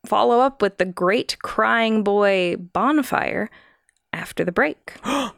[0.06, 3.50] follow up with the Great Crying Boy bonfire
[4.12, 4.94] after the break.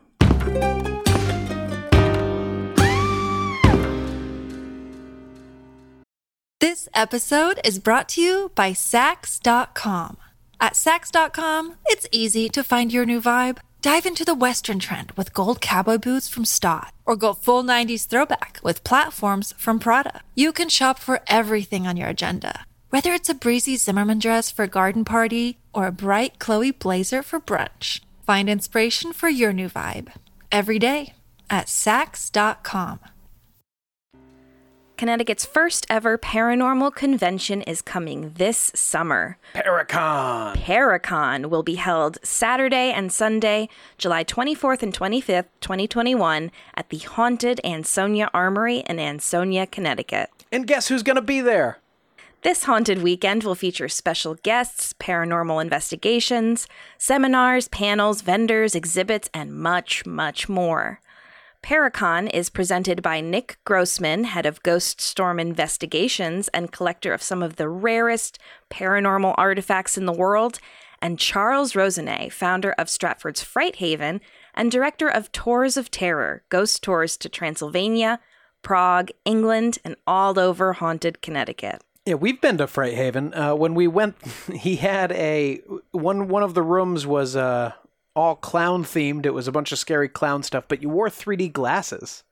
[6.61, 10.17] This episode is brought to you by Saks.com.
[10.59, 13.59] At Saks.com, it's easy to find your new vibe.
[13.81, 18.07] Dive into the Western trend with gold cowboy boots from Staud, or go full 90s
[18.07, 20.21] throwback with platforms from Prada.
[20.33, 24.63] You can shop for everything on your agenda, whether it's a breezy Zimmermann dress for
[24.63, 27.99] a garden party or a bright Chloe blazer for brunch.
[28.25, 30.13] Find inspiration for your new vibe
[30.49, 31.11] every day
[31.49, 33.01] at Saks.com.
[34.95, 39.37] Connecticut's first ever paranormal convention is coming this summer.
[39.53, 40.55] Paracon.
[40.55, 47.59] Paracon will be held Saturday and Sunday, July 24th and 25th, 2021, at the Haunted
[47.65, 50.29] Ansonia Armory in Ansonia, Connecticut.
[50.49, 51.79] And guess who's gonna be there?
[52.45, 56.67] This haunted weekend will feature special guests, paranormal investigations,
[56.99, 61.01] seminars, panels, vendors, exhibits, and much, much more.
[61.63, 67.41] Paracon is presented by Nick Grossman, head of Ghost Storm Investigations and collector of some
[67.41, 68.37] of the rarest
[68.69, 70.59] paranormal artifacts in the world,
[71.01, 74.21] and Charles Rosenet, founder of Stratford's Fright Haven
[74.53, 78.19] and director of Tours of Terror, ghost tours to Transylvania,
[78.61, 81.81] Prague, England, and all over haunted Connecticut.
[82.05, 83.33] Yeah, we've been to Fright Haven.
[83.33, 84.15] Uh, when we went,
[84.53, 86.27] he had a one.
[86.27, 87.73] One of the rooms was uh,
[88.15, 89.25] all clown themed.
[89.25, 92.23] It was a bunch of scary clown stuff, but you wore 3D glasses.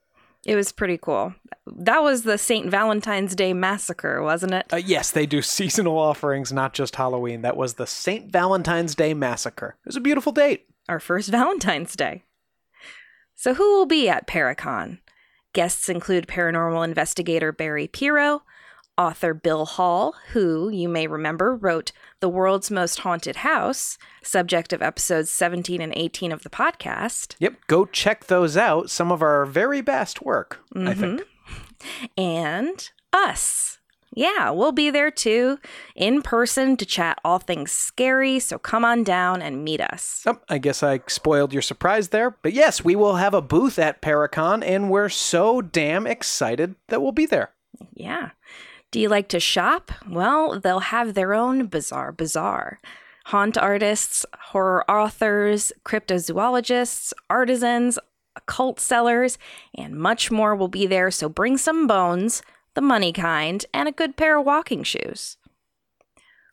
[0.46, 1.34] It was pretty cool.
[1.66, 2.70] That was the St.
[2.70, 4.66] Valentine's Day Massacre, wasn't it?
[4.74, 7.42] Uh, yes, they do seasonal offerings, not just Halloween.
[7.42, 8.32] That was the St.
[8.32, 9.78] Valentine's Day Massacre.
[9.86, 10.68] It was a beautiful date.
[10.90, 12.24] Our first Valentine's Day.
[13.36, 15.00] So, who will be at Paracon?
[15.54, 18.44] Guests include paranormal investigator Barry Piro,
[18.98, 24.82] author Bill Hall, who, you may remember, wrote The World's Most Haunted House, subject of
[24.82, 28.90] episodes 17 and 18 of the podcast, Yep, go check those out.
[28.90, 31.00] Some of our very best work, I mm-hmm.
[31.00, 31.28] think.
[32.18, 33.80] and us.
[34.16, 35.60] Yeah, we'll be there too,
[35.96, 40.24] in person to chat all things scary, so come on down and meet us.
[40.28, 42.30] Oh, I guess I spoiled your surprise there.
[42.30, 47.02] But yes, we will have a booth at Paracon, and we're so damn excited that
[47.02, 47.54] we'll be there.
[47.96, 48.32] Yeah.
[48.94, 49.92] Do you like to shop?
[50.08, 52.80] Well, they'll have their own bizarre bazaar.
[53.26, 57.98] Haunt artists, horror authors, cryptozoologists, artisans,
[58.36, 59.40] occult sellers,
[59.74, 62.44] and much more will be there, so bring some bones,
[62.76, 65.38] the money kind, and a good pair of walking shoes.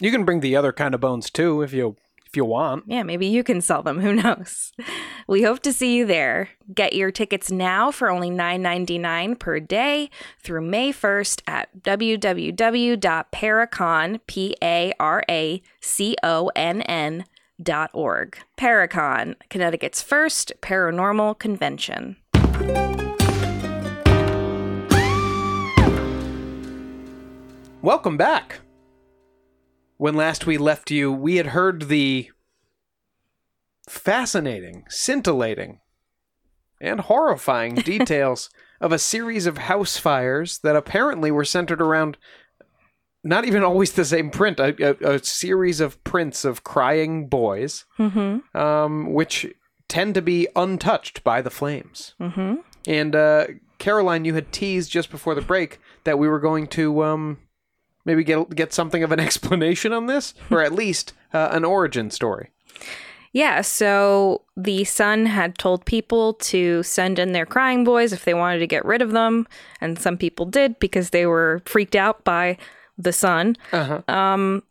[0.00, 1.96] You can bring the other kind of bones too if you
[2.30, 2.84] if you want.
[2.86, 3.98] Yeah, maybe you can sell them.
[4.02, 4.72] Who knows?
[5.26, 6.50] We hope to see you there.
[6.72, 13.00] Get your tickets now for only $9.99 per day through May 1st at www.paracon,
[14.26, 14.84] P-A-R-A-C-O-N-N
[17.62, 18.38] dot org.
[18.56, 22.16] Paracon, Connecticut's first paranormal convention.
[27.82, 28.60] Welcome back.
[30.00, 32.30] When last we left you, we had heard the
[33.86, 35.80] fascinating, scintillating,
[36.80, 38.48] and horrifying details
[38.80, 42.16] of a series of house fires that apparently were centered around
[43.22, 44.74] not even always the same print, a,
[45.06, 48.56] a, a series of prints of crying boys, Mm-hmm.
[48.56, 49.52] um, which
[49.86, 52.14] tend to be untouched by the flames.
[52.18, 52.54] Mm-hmm.
[52.86, 57.04] And uh, Caroline, you had teased just before the break that we were going to
[57.04, 57.36] um,
[58.10, 62.10] maybe get get something of an explanation on this, or at least uh, an origin
[62.10, 62.50] story.
[63.32, 68.34] Yeah, so the Sun had told people to send in their crying boys if they
[68.34, 69.46] wanted to get rid of them,
[69.80, 72.58] and some people did because they were freaked out by
[72.98, 73.56] the Sun.
[73.72, 74.02] Uh-huh.
[74.12, 74.64] Um,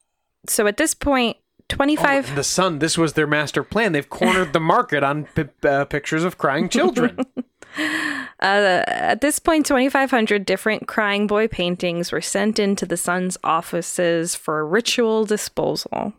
[0.48, 1.38] so at this point,
[1.70, 2.80] 25 the sun.
[2.80, 3.92] This was their master plan.
[3.92, 7.20] They've cornered the market on p- uh, pictures of crying children.
[7.80, 14.36] uh, at this point 2500 different crying boy paintings were sent into the Sun's offices
[14.36, 16.14] for ritual disposal.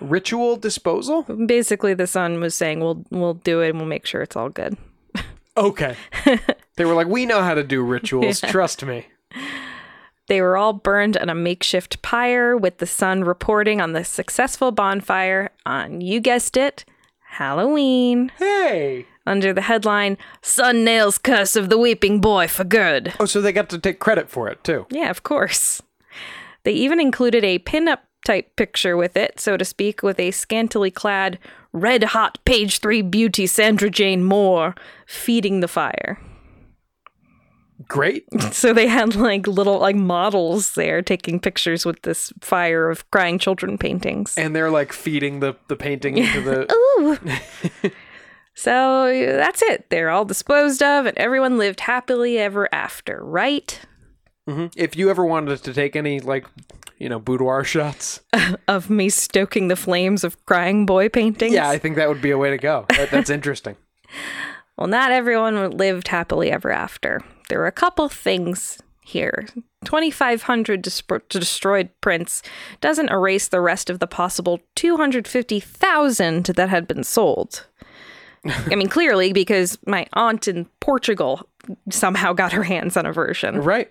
[0.00, 1.22] Ritual disposal.
[1.22, 4.48] Basically the Sun was saying we'll we'll do it and we'll make sure it's all
[4.48, 4.76] good.
[5.56, 5.96] Okay.
[6.76, 8.40] they were like, we know how to do rituals.
[8.40, 9.06] Trust me.
[10.28, 14.72] They were all burned on a makeshift pyre with the sun reporting on the successful
[14.72, 16.84] bonfire on, you guessed it,
[17.20, 19.06] Halloween, Hey.
[19.26, 23.14] Under the headline Sun Nails Curse of the Weeping Boy for Good.
[23.20, 24.86] Oh, so they got to take credit for it too.
[24.90, 25.82] Yeah, of course.
[26.64, 30.90] They even included a pin-up type picture with it, so to speak, with a scantily
[30.90, 31.38] clad,
[31.72, 34.74] red hot page three beauty Sandra Jane Moore
[35.06, 36.18] feeding the fire.
[37.88, 38.24] Great.
[38.52, 43.38] So they had like little like models there taking pictures with this fire of crying
[43.38, 44.34] children paintings.
[44.38, 46.72] And they're like feeding the the painting into the.
[47.84, 47.90] Ooh.
[48.56, 49.88] so that's it.
[49.90, 53.78] They're all disposed of, and everyone lived happily ever after, right?
[54.48, 54.72] Mhm.
[54.76, 56.46] If you ever wanted to take any like,
[56.98, 58.20] you know, boudoir shots,
[58.68, 61.52] Of me stoking the flames of crying boy paintings.
[61.54, 62.86] yeah, I think that would be a way to go.
[62.90, 63.76] That, that's interesting.
[64.78, 67.22] Well, not everyone lived happily ever after.
[67.48, 69.46] There were a couple things here.
[69.84, 72.42] 2,500 dis- destroyed prints
[72.80, 77.66] doesn't erase the rest of the possible 250,000 that had been sold.
[78.50, 81.48] I mean, clearly, because my aunt in Portugal
[81.90, 83.62] somehow got her hands on a version.
[83.62, 83.90] Right.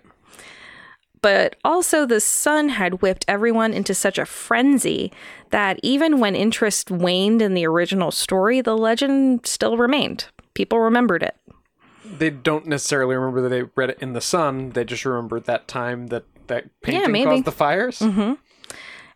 [1.22, 5.12] But also, the sun had whipped everyone into such a frenzy
[5.50, 10.26] that even when interest waned in the original story, the legend still remained.
[10.54, 11.36] People remembered it.
[12.04, 14.70] They don't necessarily remember that they read it in the sun.
[14.70, 17.24] They just remember that time that that painting maybe.
[17.24, 17.98] caused the fires.
[17.98, 18.34] Mm-hmm.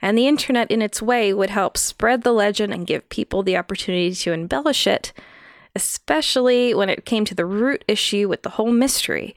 [0.03, 3.57] And the internet, in its way, would help spread the legend and give people the
[3.57, 5.13] opportunity to embellish it,
[5.75, 9.35] especially when it came to the root issue with the whole mystery.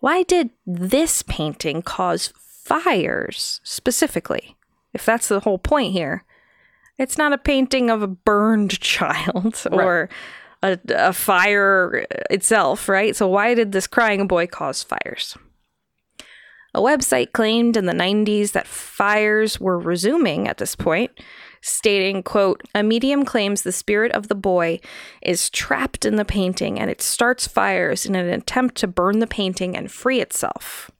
[0.00, 4.56] Why did this painting cause fires specifically?
[4.92, 6.24] If that's the whole point here,
[6.98, 10.08] it's not a painting of a burned child or
[10.62, 13.16] a, a fire itself, right?
[13.16, 15.36] So, why did this crying boy cause fires?
[16.74, 21.10] A website claimed in the 90s that fires were resuming at this point,
[21.62, 24.80] stating, quote, "A medium claims the spirit of the boy
[25.22, 29.26] is trapped in the painting and it starts fires in an attempt to burn the
[29.26, 30.90] painting and free itself."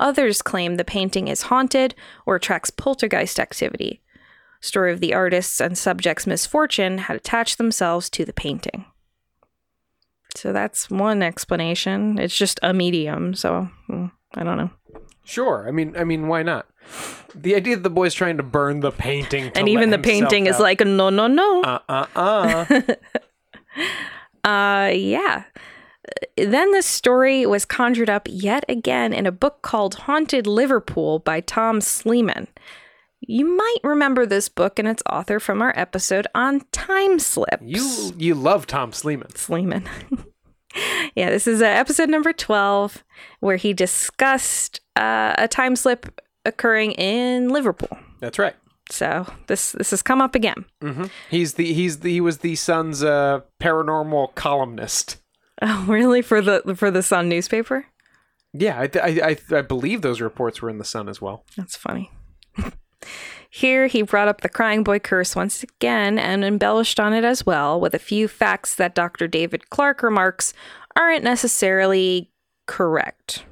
[0.00, 1.94] Others claim the painting is haunted
[2.26, 4.02] or attracts poltergeist activity.
[4.60, 8.86] Story of the artist's and subject's misfortune had attached themselves to the painting.
[10.34, 12.18] So that's one explanation.
[12.18, 14.70] It's just a medium, so mm, I don't know.
[15.24, 15.66] Sure.
[15.68, 16.66] I mean, I mean, why not?
[17.34, 20.46] The idea that the boy's trying to burn the painting, to and even the painting
[20.46, 21.62] is out- like no no no.
[21.62, 22.64] Uh uh uh.
[24.48, 25.44] uh yeah.
[26.36, 31.40] Then the story was conjured up yet again in a book called haunted liverpool by
[31.40, 32.46] tom slemen.
[33.26, 37.62] You might remember this book and its author from our episode on time slips.
[37.64, 39.32] You you love Tom Slemen.
[39.34, 39.88] slemen.
[41.14, 43.04] Yeah this is uh, episode number 12
[43.38, 48.54] where he discussed uh, a time slip occurring in liverpool That's right.
[48.90, 52.54] so this this has come up again hmm He's the he's the he was the
[52.56, 55.16] Sun's uh, paranormal columnist.
[55.62, 57.86] oh really for the for the sun newspaper
[58.52, 59.20] Yeah, I, I
[59.52, 61.44] I I believe those reports were in the Sun as well.
[61.56, 62.10] That's funny.
[63.50, 67.44] Here, he brought up the crying boy curse once again and embellished on it as
[67.46, 69.28] well with a few facts that Dr.
[69.28, 70.52] David Clarke remarks
[70.96, 72.30] aren't necessarily
[72.66, 73.44] correct.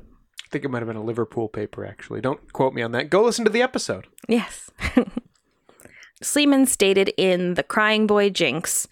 [0.53, 2.21] Think it might have been a Liverpool paper actually.
[2.21, 3.09] Don't quote me on that.
[3.09, 4.07] Go listen to the episode.
[4.29, 4.71] Yes.
[6.23, 8.87] Slemen stated in The Crying Boy Jinx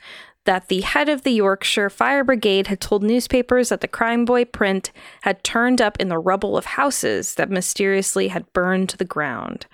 [0.46, 4.44] that the head of the Yorkshire Fire Brigade had told newspapers that the Crying Boy
[4.46, 4.90] print
[5.20, 9.66] had turned up in the rubble of houses that mysteriously had burned to the ground.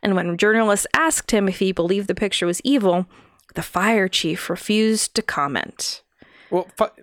[0.00, 3.06] And when journalists asked him if he believed the picture was evil,
[3.54, 6.02] the fire chief refused to comment.
[6.50, 7.02] Well, fu-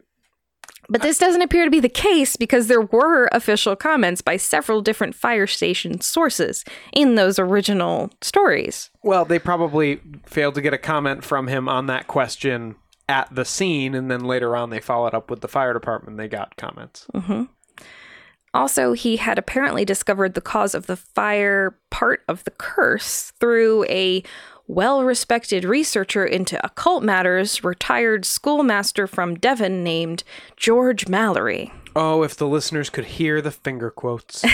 [0.89, 4.81] But this doesn't appear to be the case because there were official comments by several
[4.81, 8.89] different fire station sources in those original stories.
[9.03, 12.75] well, they probably failed to get a comment from him on that question
[13.07, 16.17] at the scene, and then later on they followed up with the fire department.
[16.17, 17.07] They got comments.
[17.13, 17.43] Mm-hmm.
[18.53, 23.85] Also, he had apparently discovered the cause of the fire part of the curse through
[23.89, 24.23] a
[24.69, 30.23] well respected researcher into occult matters, retired schoolmaster from Devon named
[30.55, 31.73] George Mallory.
[31.95, 34.45] Oh, if the listeners could hear the finger quotes.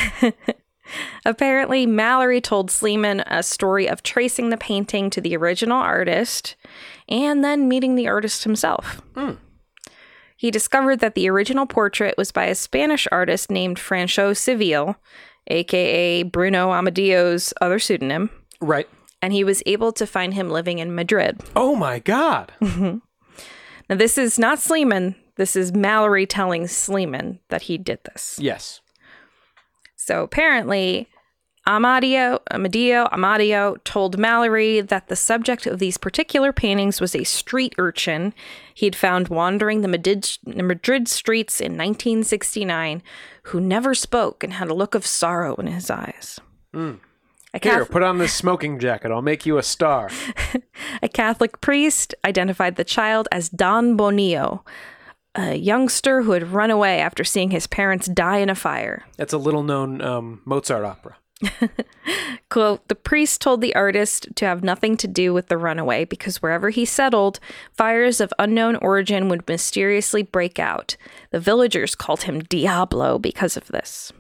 [1.26, 6.56] Apparently, Mallory told Slemen a story of tracing the painting to the original artist
[7.10, 9.02] and then meeting the artist himself.
[9.16, 9.32] Hmm.
[10.38, 14.96] He discovered that the original portrait was by a Spanish artist named Franco Seville,
[15.48, 18.30] aka Bruno Amadio's other pseudonym,
[18.62, 18.88] right.
[19.26, 21.42] And he was able to find him living in Madrid.
[21.56, 22.54] Oh my God.
[23.88, 28.38] Now, this is not Slemen, this is Mallory telling Slemen that he did this.
[28.40, 28.82] yes.
[29.96, 31.08] So apparently,
[31.68, 37.74] Amadio, Amadio, Amadio told Mallory that the subject of these particular paintings was a street
[37.80, 38.34] urchin
[38.76, 43.02] he'd found wandering the Madrid, the Madrid streets in 1969
[43.44, 46.40] who never spoke and had a look of sorrow in his eyes.
[46.74, 47.00] Mm.
[47.56, 49.12] A, Here, put on this smoking jacket.
[49.12, 50.10] I'll make you a star.
[51.02, 54.66] a Catholic priest identified the child as Don Bonillo,
[55.36, 59.06] a youngster who had run away after seeing his parents die in a fire.
[59.16, 61.16] That's a little known um, Mozart opera.
[62.50, 66.42] Quote, the priest told the artist to have nothing to do with the runaway because
[66.42, 67.40] wherever he settled,
[67.72, 70.98] fires of unknown origin would mysteriously break out.
[71.32, 74.12] The villagers called him Diablo because of this.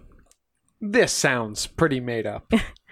[0.81, 2.51] This sounds pretty made up.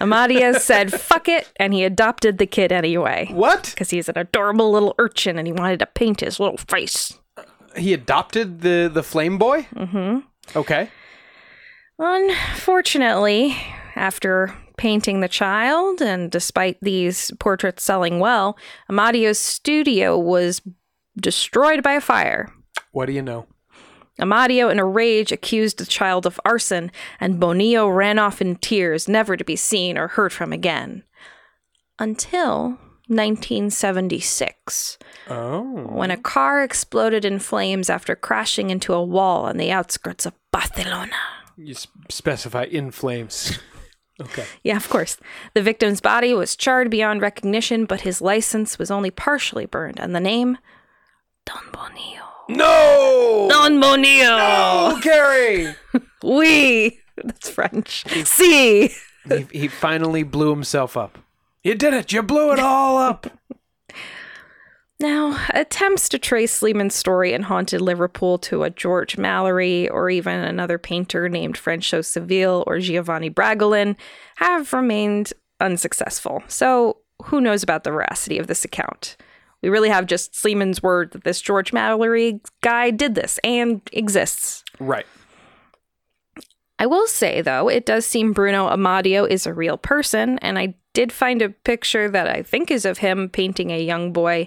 [0.00, 3.28] Amadio said, fuck it, and he adopted the kid anyway.
[3.32, 3.70] what?
[3.70, 7.18] Because he's an adorable little urchin and he wanted to paint his little face.
[7.76, 9.66] He adopted the the flame boy?
[9.74, 10.18] Mm-hmm.
[10.56, 10.90] Okay.
[11.98, 13.56] Unfortunately,
[13.96, 18.56] after painting the child, and despite these portraits selling well,
[18.88, 20.62] Amadio's studio was
[21.20, 22.52] destroyed by a fire.
[22.92, 23.46] What do you know?
[24.20, 26.90] Amadio, in a rage, accused the child of arson,
[27.20, 31.04] and Bonillo ran off in tears, never to be seen or heard from again.
[31.98, 34.98] Until 1976,
[35.30, 35.62] Oh.
[35.92, 40.32] when a car exploded in flames after crashing into a wall on the outskirts of
[40.52, 41.12] Barcelona.
[41.56, 41.74] You
[42.08, 43.58] specify in flames.
[44.20, 44.44] okay.
[44.62, 45.16] Yeah, of course.
[45.54, 50.14] The victim's body was charred beyond recognition, but his license was only partially burned, and
[50.14, 50.58] the name
[51.46, 52.27] Don Bonillo.
[52.48, 53.46] No!
[53.50, 54.38] Don Bonillo.
[54.38, 55.74] Oh, Carrie!
[56.22, 56.98] Oui.
[57.16, 58.04] That's French.
[58.26, 58.88] Si.
[59.28, 61.18] he, he finally blew himself up.
[61.62, 62.12] You did it!
[62.12, 63.26] You blew it all up!
[65.00, 70.40] Now, attempts to trace Slemen's story in haunted Liverpool to a George Mallory or even
[70.40, 73.94] another painter named Franco Seville or Giovanni Bragolin
[74.38, 76.42] have remained unsuccessful.
[76.48, 76.96] So,
[77.26, 79.16] who knows about the veracity of this account?
[79.62, 84.64] We really have just Slemen's word that this George Mallory guy did this and exists.
[84.78, 85.06] right.
[86.80, 90.74] I will say, though, it does seem Bruno Amadio is a real person, and I
[90.92, 94.46] did find a picture that I think is of him painting a young boy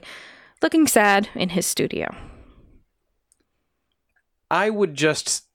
[0.62, 2.16] looking sad in his studio.
[4.49, 5.45] I would just.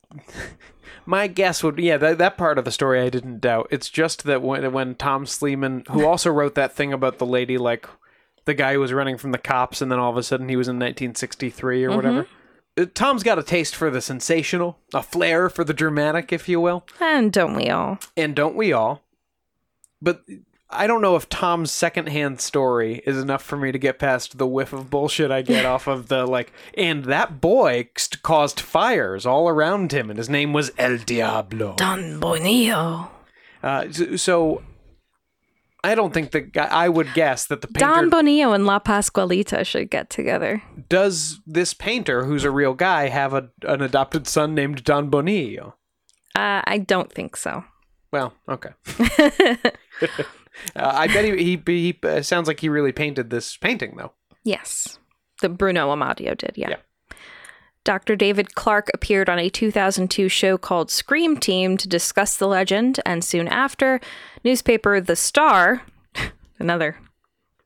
[1.08, 3.68] My guess would, yeah, that, that part of the story I didn't doubt.
[3.70, 7.58] It's just that when when Tom Slemen, who also wrote that thing about the lady,
[7.58, 7.86] like
[8.46, 10.56] the guy who was running from the cops, and then all of a sudden he
[10.56, 12.26] was in 1963 or whatever.
[12.78, 16.60] Uh, Tom's got a taste for the sensational, a flair for the dramatic, if you
[16.60, 16.84] will.
[17.00, 17.98] And don't we all?
[18.16, 19.02] and don't we all?
[20.00, 20.22] But
[20.68, 24.46] I don't know if Tom's secondhand story is enough for me to get past the
[24.46, 26.52] whiff of bullshit I get off of the like.
[26.74, 27.88] And that boy
[28.22, 31.74] caused fires all around him, and his name was El Diablo.
[31.76, 33.08] Don Bonillo.
[33.62, 34.62] Uh, so, so
[35.86, 36.66] I don't think the guy.
[36.66, 40.60] I would guess that the painter Don Bonillo and La Pascualita should get together.
[40.88, 45.74] does this painter, who's a real guy, have a, an adopted son named Don Bonillo.
[46.34, 47.64] Uh, I don't think so.
[48.10, 48.70] Well, okay.
[48.98, 49.62] uh,
[50.74, 54.12] I bet he, he, he uh, sounds like he really painted this painting though.
[54.42, 54.98] Yes.
[55.40, 56.70] The Bruno Amadio did, yeah.
[56.70, 56.76] Yeah.
[57.86, 58.16] Dr.
[58.16, 63.22] David Clarke appeared on a 2002 show called Scream Team to discuss the legend, and
[63.22, 64.00] soon after,
[64.42, 65.82] newspaper The Star,
[66.58, 66.98] another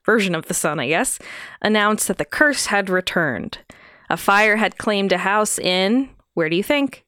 [0.05, 1.17] version of the sun, I guess,
[1.61, 3.57] announced that the curse had returned.
[4.11, 7.03] A fire had claimed a house in, where do you think?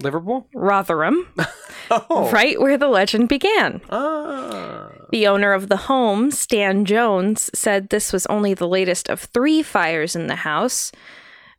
[0.00, 0.48] Liverpool?
[0.52, 1.28] Rotherham,
[1.90, 2.30] Oh.
[2.32, 3.80] right where the legend began.
[3.90, 4.90] Ah.
[5.10, 9.62] The owner of the home, Stan Jones, said this was only the latest of three
[9.62, 10.90] fires in the house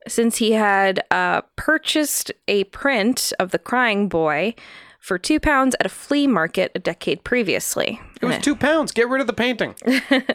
[0.09, 4.55] since he had uh, purchased a print of the crying boy
[4.99, 8.01] for two pounds at a flea market a decade previously.
[8.21, 8.91] It was two pounds.
[8.91, 9.75] Get rid of the painting.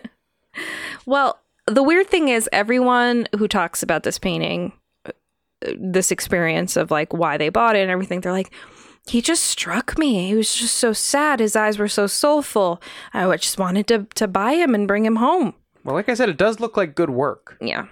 [1.06, 4.72] Well, the weird thing is, everyone who talks about this painting,
[5.06, 5.12] uh,
[5.78, 8.52] this experience of like why they bought it and everything, they're like,
[9.06, 10.28] he just struck me.
[10.28, 11.40] He was just so sad.
[11.40, 12.80] His eyes were so soulful.
[13.12, 15.54] I just wanted to, to buy him and bring him home.
[15.84, 17.58] Well, like I said, it does look like good work.
[17.60, 17.86] Yeah.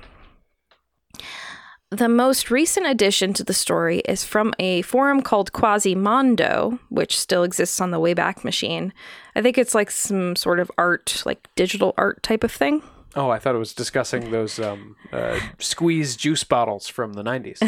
[1.92, 7.42] The most recent addition to the story is from a forum called Quasimondo, which still
[7.42, 8.94] exists on the Wayback Machine.
[9.36, 12.82] I think it's like some sort of art, like digital art type of thing.
[13.14, 17.60] Oh, I thought it was discussing those um, uh, squeeze juice bottles from the 90s.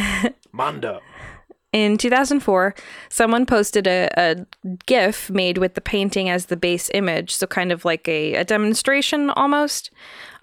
[0.53, 1.03] Mondo.
[1.75, 2.73] In 2004,
[3.09, 4.47] someone posted a, a
[4.87, 8.45] GIF made with the painting as the base image, so kind of like a, a
[8.45, 9.91] demonstration almost.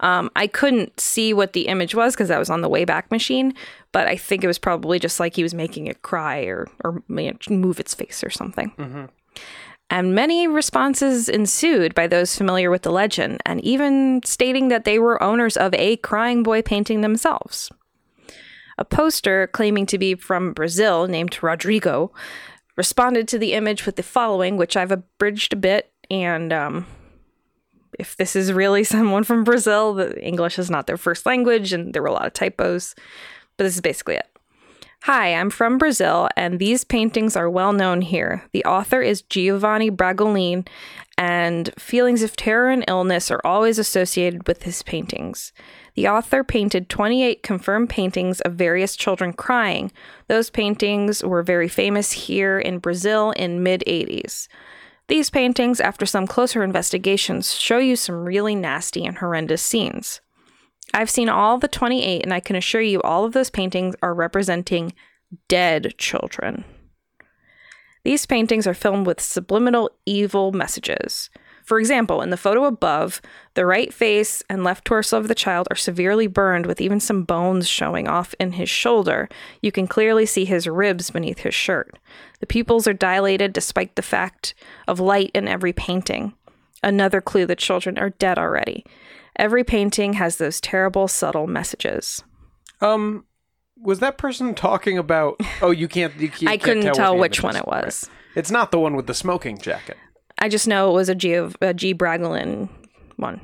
[0.00, 3.54] Um, I couldn't see what the image was because I was on the Wayback Machine,
[3.92, 7.02] but I think it was probably just like he was making it cry or or
[7.08, 8.70] you know, move its face or something.
[9.88, 14.98] And many responses ensued by those familiar with the legend, and even stating that they
[14.98, 17.70] were owners of a crying boy painting themselves.
[18.82, 22.10] A poster claiming to be from Brazil, named Rodrigo,
[22.76, 25.92] responded to the image with the following, which I've abridged a bit.
[26.10, 26.86] And um,
[27.96, 31.94] if this is really someone from Brazil, the English is not their first language, and
[31.94, 32.96] there were a lot of typos.
[33.56, 34.26] But this is basically it.
[35.02, 38.42] Hi, I'm from Brazil, and these paintings are well known here.
[38.52, 40.66] The author is Giovanni Bragolin,
[41.16, 45.52] and feelings of terror and illness are always associated with his paintings.
[45.94, 49.92] The author painted 28 confirmed paintings of various children crying.
[50.26, 54.48] Those paintings were very famous here in Brazil in mid 80s.
[55.08, 60.20] These paintings, after some closer investigations, show you some really nasty and horrendous scenes.
[60.94, 64.14] I've seen all the 28, and I can assure you all of those paintings are
[64.14, 64.92] representing
[65.48, 66.64] dead children.
[68.04, 71.30] These paintings are filmed with subliminal evil messages.
[71.72, 73.22] For example, in the photo above,
[73.54, 77.22] the right face and left torso of the child are severely burned with even some
[77.22, 79.26] bones showing off in his shoulder.
[79.62, 81.98] You can clearly see his ribs beneath his shirt.
[82.40, 84.52] The pupils are dilated despite the fact
[84.86, 86.34] of light in every painting.
[86.82, 88.84] Another clue that children are dead already.
[89.36, 92.22] Every painting has those terrible, subtle messages.
[92.82, 93.24] Um,
[93.80, 95.40] was that person talking about?
[95.62, 96.14] Oh, you can't.
[96.16, 98.10] You can't I can't couldn't what tell which one it was.
[98.10, 98.36] Right.
[98.36, 99.96] It's not the one with the smoking jacket.
[100.42, 101.94] I just know it was a G.
[101.94, 102.68] Bragolin
[103.14, 103.40] one.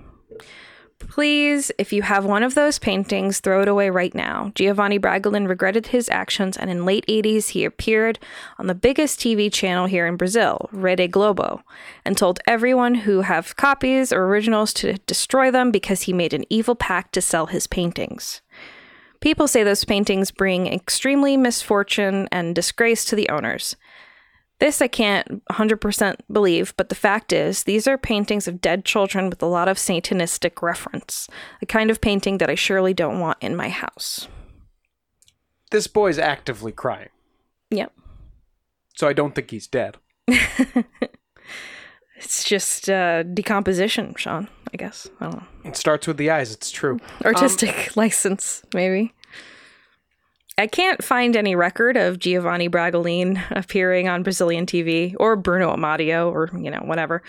[0.99, 4.51] Please, if you have one of those paintings, throw it away right now.
[4.57, 8.19] Giovanni Bragolin regretted his actions, and in late 80s, he appeared
[8.59, 11.63] on the biggest TV channel here in Brazil, Rede Globo,
[12.05, 16.45] and told everyone who have copies or originals to destroy them because he made an
[16.51, 18.43] evil pact to sell his paintings.
[19.21, 23.77] People say those paintings bring extremely misfortune and disgrace to the owners.
[24.61, 29.31] This I can't 100% believe, but the fact is, these are paintings of dead children
[29.31, 31.29] with a lot of satanistic reference,
[31.63, 34.27] a kind of painting that I surely don't want in my house.
[35.71, 37.11] This boy's actively crying,
[37.71, 37.93] Yep.
[38.97, 39.97] so I don't think he's dead.
[42.21, 45.09] It's just uh, decomposition, Sean, I guess.
[45.21, 45.47] I don't know.
[45.65, 46.53] It starts with the eyes.
[46.53, 46.99] It's true.
[47.25, 49.15] Artistic license, maybe.
[50.59, 56.31] I can't find any record of Giovanni Bragolin appearing on Brazilian TV or Bruno Amadio
[56.33, 57.23] or, you know, whatever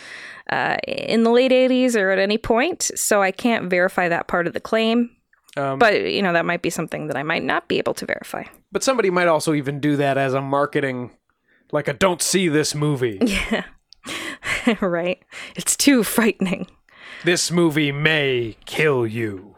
[0.51, 2.89] uh, in the late 80s or at any point.
[2.95, 5.11] So I can't verify that part of the claim.
[5.55, 8.05] Um, But, you know, that might be something that I might not be able to
[8.05, 8.43] verify.
[8.71, 11.11] But somebody might also even do that as a marketing,
[11.71, 13.19] like a "Don't see this movie."
[13.51, 13.63] Yeah.
[14.81, 15.23] right.
[15.55, 16.67] It's too frightening.
[17.25, 19.55] This movie may kill you.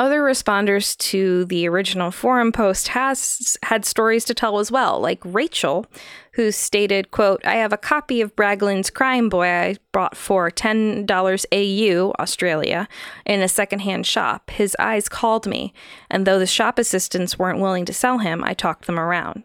[0.00, 5.18] Other responders to the original forum post has had stories to tell as well, like
[5.24, 5.86] Rachel,
[6.34, 11.44] who stated, quote, I have a copy of Bragolin's Crying Boy I bought for $10
[11.50, 12.86] AU, Australia,
[13.26, 14.50] in a secondhand shop.
[14.50, 15.74] His eyes called me,
[16.08, 19.42] and though the shop assistants weren't willing to sell him, I talked them around.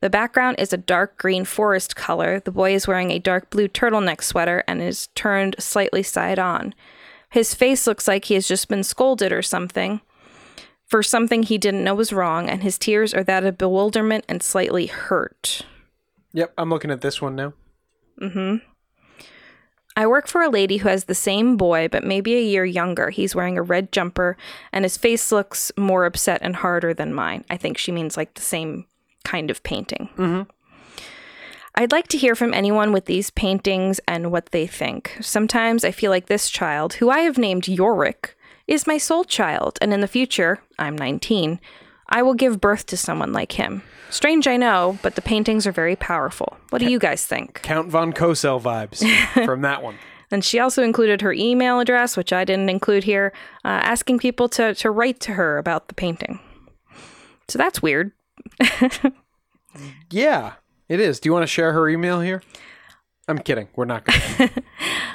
[0.00, 2.40] The background is a dark green forest color.
[2.40, 6.74] The boy is wearing a dark blue turtleneck sweater and is turned slightly side on.
[7.30, 10.00] His face looks like he has just been scolded or something
[10.90, 14.42] for something he didn't know was wrong, and his tears are that of bewilderment and
[14.42, 15.62] slightly hurt.
[16.32, 17.52] Yep, I'm looking at this one now.
[18.20, 18.56] Mm hmm.
[19.96, 23.10] I work for a lady who has the same boy, but maybe a year younger.
[23.10, 24.36] He's wearing a red jumper,
[24.72, 27.44] and his face looks more upset and harder than mine.
[27.50, 28.86] I think she means like the same
[29.24, 30.08] kind of painting.
[31.74, 35.16] I'd like to hear from anyone with these paintings and what they think.
[35.20, 39.78] Sometimes I feel like this child, who I have named Yorick, is my soul child,
[39.80, 41.60] and in the future, I'm 19,
[42.08, 43.82] I will give birth to someone like him.
[44.10, 46.56] Strange, I know, but the paintings are very powerful.
[46.70, 47.62] What do you guys think?
[47.62, 49.04] Count von Cosel vibes
[49.44, 49.96] from that one.
[50.32, 53.32] And she also included her email address, which I didn't include here,
[53.64, 56.40] uh, asking people to, to write to her about the painting.
[57.48, 58.12] So that's weird.
[60.10, 60.54] Yeah,
[60.90, 61.20] it is.
[61.20, 62.42] Do you want to share her email here?
[63.28, 63.68] I'm kidding.
[63.76, 64.62] We're not going to.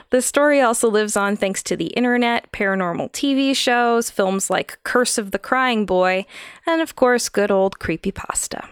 [0.10, 5.18] The story also lives on thanks to the internet, paranormal TV shows, films like Curse
[5.18, 6.26] of the Crying Boy,
[6.66, 8.66] and of course, good old creepypasta.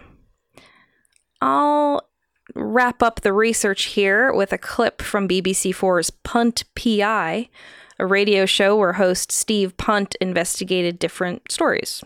[1.42, 2.08] I'll
[2.54, 7.50] wrap up the research here with a clip from BBC4's Punt PI,
[7.98, 12.02] a radio show where host Steve Punt investigated different stories.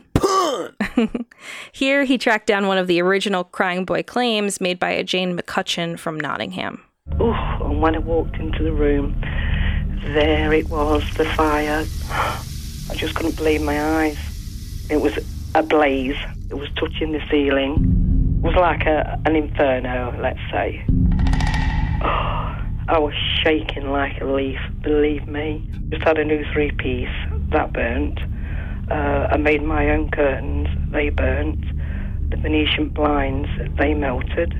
[1.72, 5.36] Here, he tracked down one of the original Crying Boy claims made by a Jane
[5.36, 6.82] McCutcheon from Nottingham.
[7.20, 9.18] Oof, and when I walked into the room,
[10.14, 11.84] there it was, the fire.
[12.90, 14.18] I just couldn't believe my eyes.
[14.90, 15.18] It was
[15.54, 16.16] ablaze.
[16.50, 18.38] It was touching the ceiling.
[18.38, 20.84] It was like a, an inferno, let's say.
[22.00, 22.38] Oh,
[22.90, 25.70] I was shaking like a leaf, believe me.
[25.90, 27.08] Just had a new three piece,
[27.50, 28.18] that burnt.
[28.90, 31.64] Uh, I made my own curtains, they burnt.
[32.30, 34.54] The Venetian blinds, they melted.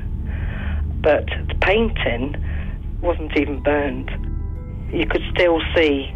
[1.00, 2.36] But the painting
[3.00, 4.10] wasn't even burnt.
[4.92, 6.12] You could still see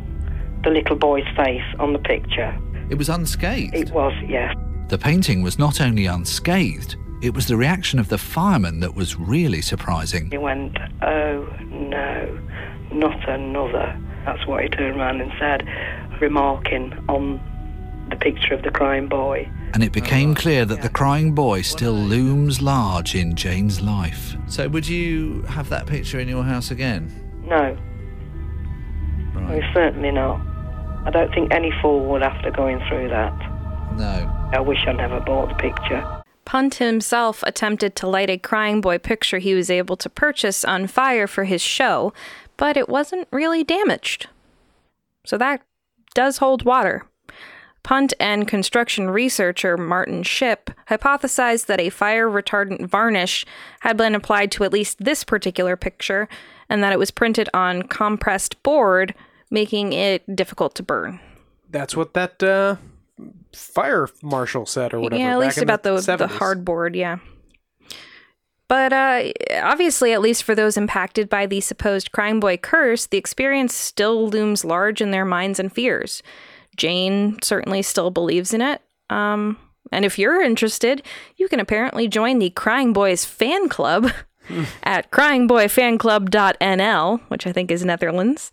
[0.64, 2.56] the little boy's face on the picture.
[2.90, 3.74] It was unscathed.
[3.74, 4.54] It was, yes.
[4.88, 9.16] The painting was not only unscathed, it was the reaction of the firemen that was
[9.16, 10.30] really surprising.
[10.30, 12.40] He went, Oh no,
[12.92, 13.98] not another.
[14.26, 15.66] That's what he turned around and said,
[16.20, 17.40] remarking on
[18.12, 19.48] the picture of the crying boy.
[19.74, 24.36] And it became clear that the crying boy still looms large in Jane's life.
[24.46, 27.10] So, would you have that picture in your house again?
[27.44, 27.76] No,
[29.34, 29.62] Right.
[29.64, 30.40] oh, certainly not.
[31.04, 33.32] I don't think any fool would after going through that.
[33.96, 34.30] No.
[34.52, 36.22] I wish I never bought the picture.
[36.44, 40.86] Punt himself attempted to light a crying boy picture he was able to purchase on
[40.86, 42.12] fire for his show,
[42.56, 44.28] but it wasn't really damaged.
[45.24, 45.62] So that
[46.14, 47.06] does hold water.
[47.82, 53.44] Punt and construction researcher Martin Ship hypothesized that a fire retardant varnish
[53.80, 56.28] had been applied to at least this particular picture
[56.68, 59.14] and that it was printed on compressed board,
[59.50, 61.20] making it difficult to burn.
[61.70, 62.76] That's what that uh,
[63.52, 65.20] fire marshal said, or whatever.
[65.20, 66.28] Yeah, at least about the, the, 70s.
[66.28, 67.18] hardboard, yeah.
[68.68, 73.18] But uh, obviously, at least for those impacted by the supposed Crying Boy curse, the
[73.18, 76.22] experience still looms large in their minds and fears.
[76.76, 78.80] Jane certainly still believes in it.
[79.10, 79.58] Um,
[79.90, 81.02] and if you're interested,
[81.36, 84.10] you can apparently join the Crying Boys fan club
[84.82, 88.50] at cryingboyfanclub.nl, which I think is Netherlands,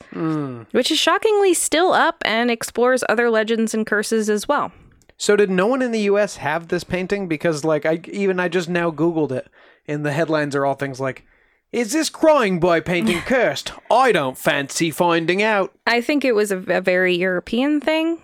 [0.72, 4.72] which is shockingly still up and explores other legends and curses as well.
[5.17, 6.38] So did no one in the U.S.
[6.38, 7.28] have this painting?
[7.28, 9.49] Because like I even I just now Googled it,
[9.88, 11.26] and the headlines are all things like,
[11.72, 13.74] "Is this crying boy painting cursed?
[13.91, 18.22] I don't fancy finding out." I think it was a, a very European thing.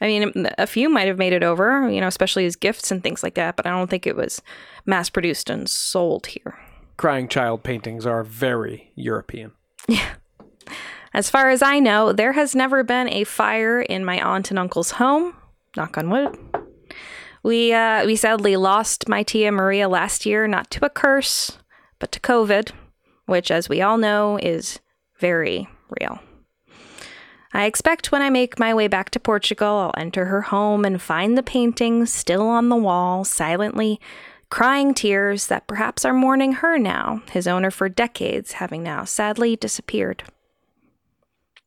[0.00, 3.02] I mean, a few might have made it over, you know, especially as gifts and
[3.02, 4.42] things like that, but I don't think it was
[4.86, 6.58] mass produced and sold here.
[6.96, 9.52] Crying child paintings are very European.
[9.88, 10.14] Yeah.
[11.12, 14.58] As far as I know, there has never been a fire in my aunt and
[14.58, 15.36] uncle's home.
[15.76, 16.36] Knock on wood.
[17.44, 21.58] We uh, we sadly lost my tia Maria last year, not to a curse,
[21.98, 22.72] but to COVID,
[23.26, 24.80] which, as we all know, is
[25.18, 25.68] very
[26.00, 26.20] real.
[27.52, 31.00] I expect when I make my way back to Portugal, I'll enter her home and
[31.00, 34.00] find the paintings still on the wall, silently
[34.50, 39.56] crying tears that perhaps are mourning her now, his owner for decades having now sadly
[39.56, 40.22] disappeared.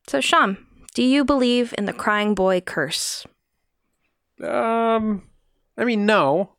[0.08, 0.58] So, Sean,
[0.94, 3.26] do you believe in the crying boy curse?
[4.42, 5.24] Um,
[5.78, 6.54] I mean, no,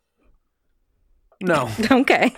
[1.40, 1.70] no.
[1.90, 2.34] okay.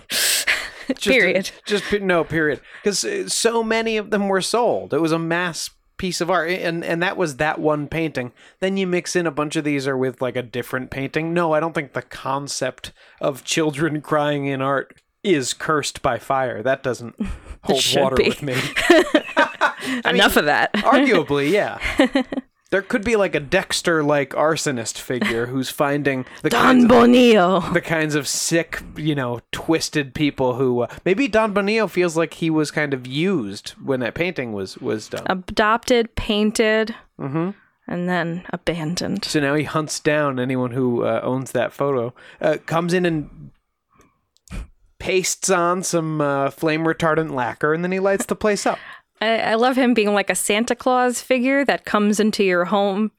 [0.98, 1.50] Just- Period.
[1.66, 2.60] Just no period.
[2.82, 4.92] Because uh, so many of them were sold.
[4.94, 8.32] It was a mass piece of art, and and that was that one painting.
[8.60, 11.34] Then you mix in a bunch of these are with like a different painting.
[11.34, 16.62] No, I don't think the concept of children crying in art is cursed by fire.
[16.62, 17.14] That doesn't
[17.64, 18.28] hold water be.
[18.28, 18.54] with me.
[20.04, 20.72] Enough of that.
[20.74, 21.78] Arguably, yeah.
[22.70, 27.74] There could be like a Dexter like arsonist figure who's finding the kinds Don of,
[27.74, 32.34] the kinds of sick, you know, twisted people who uh, maybe Don Bonillo feels like
[32.34, 35.24] he was kind of used when that painting was was done.
[35.26, 37.54] Adopted, painted, Mhm.
[37.88, 39.24] and then abandoned.
[39.24, 43.50] So now he hunts down anyone who uh, owns that photo, uh, comes in and
[45.00, 48.78] pastes on some uh, flame retardant lacquer, and then he lights the place up.
[49.20, 53.10] I, I love him being like a Santa Claus figure that comes into your home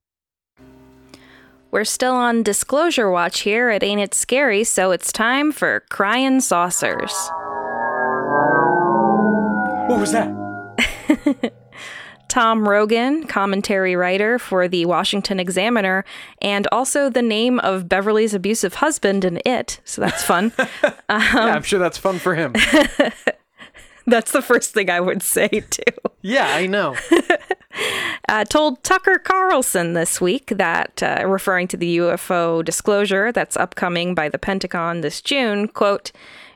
[1.71, 6.41] We're still on disclosure watch here at Ain't It Scary, so it's time for Crying
[6.41, 7.13] Saucers.
[9.87, 11.53] What was that?
[12.27, 16.03] Tom Rogan, commentary writer for the Washington Examiner,
[16.41, 20.51] and also the name of Beverly's abusive husband in It, so that's fun.
[20.83, 22.51] yeah, I'm sure that's fun for him.
[24.05, 26.09] that's the first thing I would say, too.
[26.21, 26.97] Yeah, I know.
[28.29, 34.15] uh, told Tucker Carlson this week that, uh, referring to the UFO disclosure that's upcoming
[34.15, 36.11] by the Pentagon this June, quote,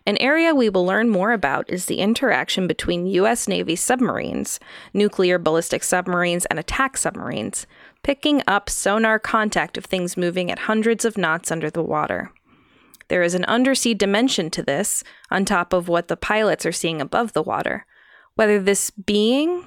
[0.08, 3.48] an area we will learn more about is the interaction between U.S.
[3.48, 4.60] Navy submarines,
[4.94, 7.66] nuclear ballistic submarines, and attack submarines,
[8.04, 12.32] picking up sonar contact of things moving at hundreds of knots under the water.
[13.08, 17.02] There is an undersea dimension to this, on top of what the pilots are seeing
[17.02, 17.88] above the water.
[18.36, 19.66] Whether this being,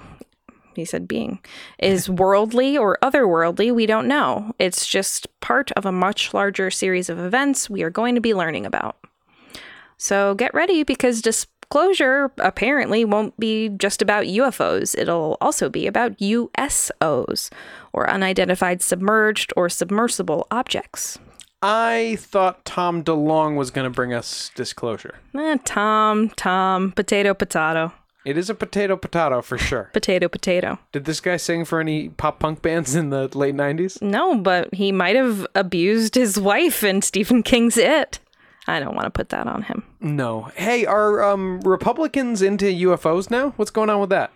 [0.78, 1.40] he said being,
[1.78, 4.54] is worldly or otherworldly, we don't know.
[4.58, 8.34] It's just part of a much larger series of events we are going to be
[8.34, 8.96] learning about.
[9.96, 14.96] So get ready because disclosure apparently won't be just about UFOs.
[14.96, 17.50] It'll also be about USOs,
[17.92, 21.18] or unidentified submerged or submersible objects.
[21.60, 25.16] I thought Tom DeLonge was going to bring us disclosure.
[25.36, 27.92] Eh, Tom, Tom, potato, potato,
[28.24, 29.90] It is a potato potato for sure.
[29.92, 30.78] potato, potato.
[30.92, 34.02] Did this guy sing for any pop punk bands in the late 90s?
[34.02, 38.18] No, but he might have abused his wife in Stephen King's It.
[38.66, 39.82] I don't want to put that on him.
[40.00, 40.50] No.
[40.54, 43.50] Hey, are um, Republicans into UFOs now?
[43.56, 44.30] What's going on with that?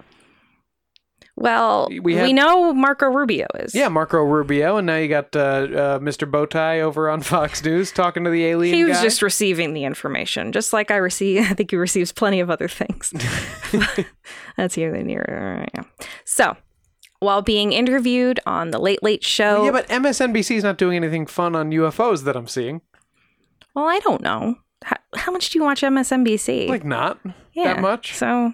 [1.42, 3.74] Well, We we, know Marco Rubio is.
[3.74, 6.30] Yeah, Marco Rubio, and now you got uh, uh, Mr.
[6.30, 9.02] Bowtie over on Fox News talking to the alien He was guy.
[9.02, 11.42] just receiving the information, just like I receive.
[11.50, 13.12] I think he receives plenty of other things.
[14.56, 15.66] That's here and near.
[15.74, 15.82] Yeah.
[16.24, 16.56] So,
[17.18, 21.26] while being interviewed on the Late Late Show, Yeah, but MSNBC is not doing anything
[21.26, 22.82] fun on UFOs that I'm seeing.
[23.74, 24.56] well, I don't know.
[24.84, 26.68] How, how much do you watch MSNBC?
[26.68, 27.18] Like, not
[27.52, 28.14] yeah, that much.
[28.14, 28.52] So,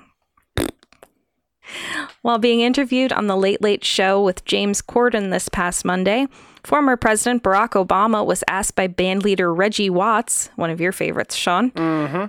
[2.22, 6.26] while being interviewed on the Late Late Show with James Corden this past Monday,
[6.64, 11.72] former President Barack Obama was asked by bandleader Reggie Watts, one of your favorites, Sean,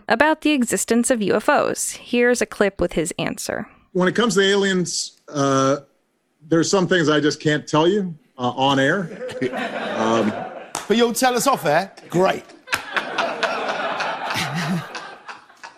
[0.08, 1.96] about the existence of UFOs.
[1.98, 3.68] Here's a clip with his answer.
[3.94, 5.78] when it comes to aliens, uh,
[6.48, 9.10] there's some things I just can't tell you uh, on air.
[10.88, 11.92] But you'll tell us off air?
[12.10, 12.44] Great.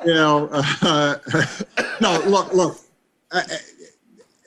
[0.04, 1.18] You know, uh,
[2.02, 2.78] no, look, look.
[3.32, 3.42] Uh,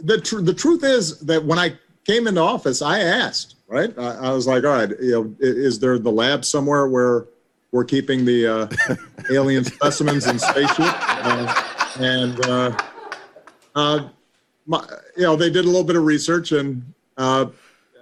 [0.00, 1.74] the tr- the truth is that when I
[2.06, 3.96] came into office, I asked, right?
[3.98, 7.26] I, I was like, all right, you know, is there the lab somewhere where
[7.72, 8.96] we're keeping the uh,
[9.30, 10.94] alien specimens in spaceship?
[10.98, 11.62] Uh,
[11.98, 12.76] and uh,
[13.74, 14.08] uh,
[14.66, 16.84] my, you know, they did a little bit of research, and
[17.16, 17.46] uh,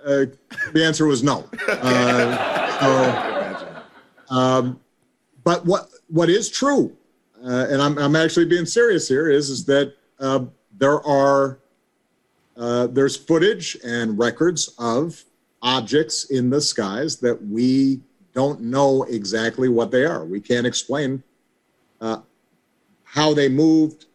[0.04, 0.26] uh,
[0.72, 1.48] the answer was no.
[1.68, 3.58] Uh,
[4.28, 4.80] so, um,
[5.44, 6.96] but what what is true,
[7.44, 10.44] uh, and I'm I'm actually being serious here, is is that uh,
[10.82, 11.60] there are
[12.56, 15.22] uh, there's footage and records of
[15.62, 18.00] objects in the skies that we
[18.34, 20.24] don't know exactly what they are.
[20.24, 21.22] We can't explain
[22.00, 22.22] uh,
[23.04, 24.06] how they moved,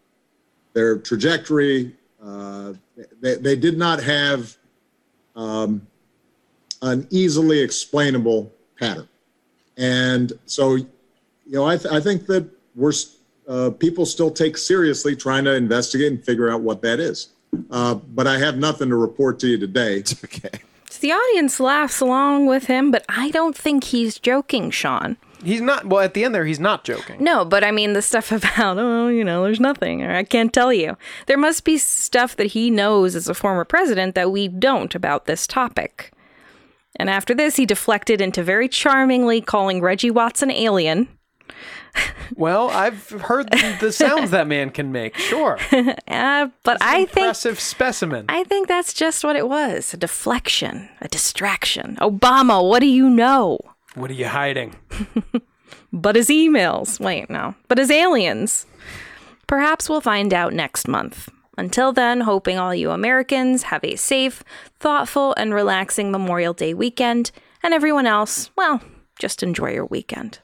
[0.73, 1.95] their trajectory.
[2.21, 2.73] Uh,
[3.21, 4.57] they, they did not have
[5.37, 5.87] um,
[6.81, 9.07] an easily explainable pattern.
[9.77, 10.89] And so, you
[11.45, 12.45] know, I, th- I think that
[12.75, 12.91] we're
[13.47, 17.29] uh, people still take seriously trying to investigate and figure out what that is.
[17.71, 20.03] Uh, but I have nothing to report to you today.
[20.23, 20.59] Okay.
[20.99, 25.17] The audience laughs along with him, but I don't think he's joking, Sean.
[25.43, 25.85] He's not.
[25.85, 27.23] Well, at the end there, he's not joking.
[27.23, 30.51] No, but I mean the stuff about, oh, you know, there's nothing, or I can't
[30.51, 30.97] tell you.
[31.27, 35.25] There must be stuff that he knows as a former president that we don't about
[35.25, 36.11] this topic.
[36.95, 41.07] And after this, he deflected into very charmingly calling Reggie Watts an alien.
[42.35, 45.17] Well, I've heard the sounds that man can make.
[45.17, 45.57] Sure.
[46.07, 48.25] Uh, but I think Impressive specimen.
[48.27, 51.97] I think that's just what it was a deflection, a distraction.
[52.01, 53.59] Obama, what do you know?
[53.95, 54.75] What are you hiding?
[55.93, 56.99] But his emails.
[56.99, 57.55] Wait, no.
[57.67, 58.65] But his aliens.
[59.47, 61.29] Perhaps we'll find out next month.
[61.57, 64.43] Until then, hoping all you Americans have a safe,
[64.79, 67.31] thoughtful, and relaxing Memorial Day weekend.
[67.63, 68.81] And everyone else, well,
[69.17, 70.39] just enjoy your weekend.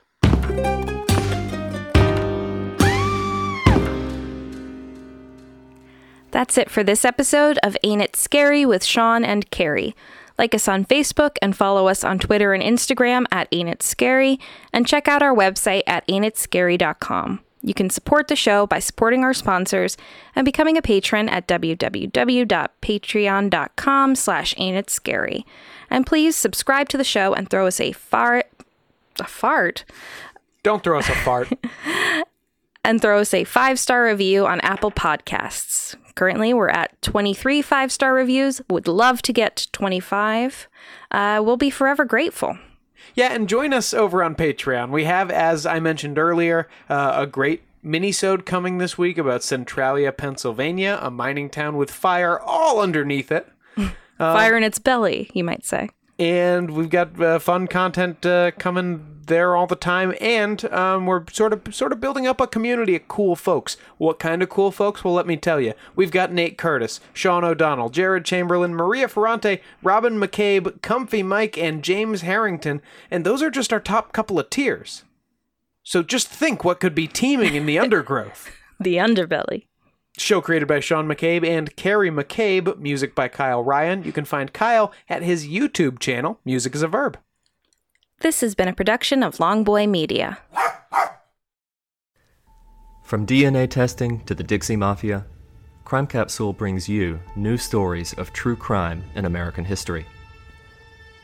[6.34, 9.96] That's it for this episode of Ain't It Scary with Sean and Carrie.
[10.36, 14.40] Like us on Facebook and follow us on Twitter and Instagram at Ain't It Scary,
[14.74, 17.40] and check out our website at ain'titscary.com.
[17.62, 19.96] You can support the show by supporting our sponsors
[20.36, 25.44] and becoming a patron at www.patreon.com slash ain'titscary.
[25.92, 28.48] And please subscribe to the show and throw us a fart...
[29.20, 29.86] a fart?
[30.64, 31.54] Don't throw us a fart.
[32.84, 35.96] and throw us a five star review on Apple Podcasts.
[36.16, 38.62] Currently, we're at 23 five star reviews.
[38.70, 40.68] Would love to get to 25.
[41.12, 42.58] Uh, we'll be forever grateful.
[43.16, 44.90] Yeah, and join us over on Patreon.
[44.90, 50.12] We have, as I mentioned earlier, uh, a great mini-sode coming this week about Centralia,
[50.12, 53.48] Pennsylvania, a mining town with fire all underneath it.
[54.18, 55.90] Fire in its belly, you might say.
[56.18, 61.24] and we've got uh, fun content uh, coming there all the time and um, we're
[61.32, 64.72] sort of sort of building up a community of cool folks what kind of cool
[64.72, 69.08] folks well let me tell you we've got nate curtis sean o'donnell jared chamberlain maria
[69.08, 74.40] ferrante robin mccabe comfy mike and james harrington and those are just our top couple
[74.40, 75.04] of tiers
[75.84, 79.68] so just think what could be teeming in the undergrowth The underbelly.
[80.18, 84.04] Show created by Sean McCabe and Carrie McCabe, music by Kyle Ryan.
[84.04, 87.18] You can find Kyle at his YouTube channel, Music is a Verb.
[88.24, 90.38] This has been a production of Longboy Media.
[93.04, 95.26] From DNA testing to the Dixie Mafia,
[95.84, 100.06] Crime Capsule brings you new stories of true crime in American history.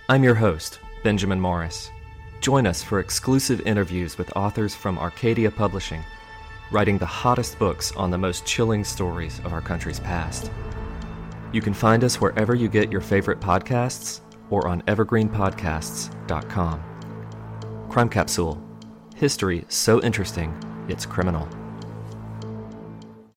[0.10, 1.90] I'm your host, Benjamin Morris.
[2.42, 6.04] Join us for exclusive interviews with authors from Arcadia Publishing,
[6.70, 10.52] writing the hottest books on the most chilling stories of our country's past.
[11.54, 14.20] You can find us wherever you get your favorite podcasts
[14.50, 16.89] or on evergreenpodcasts.com.
[17.90, 18.62] Crime Capsule
[19.16, 20.54] History so interesting,
[20.88, 21.50] it's criminal.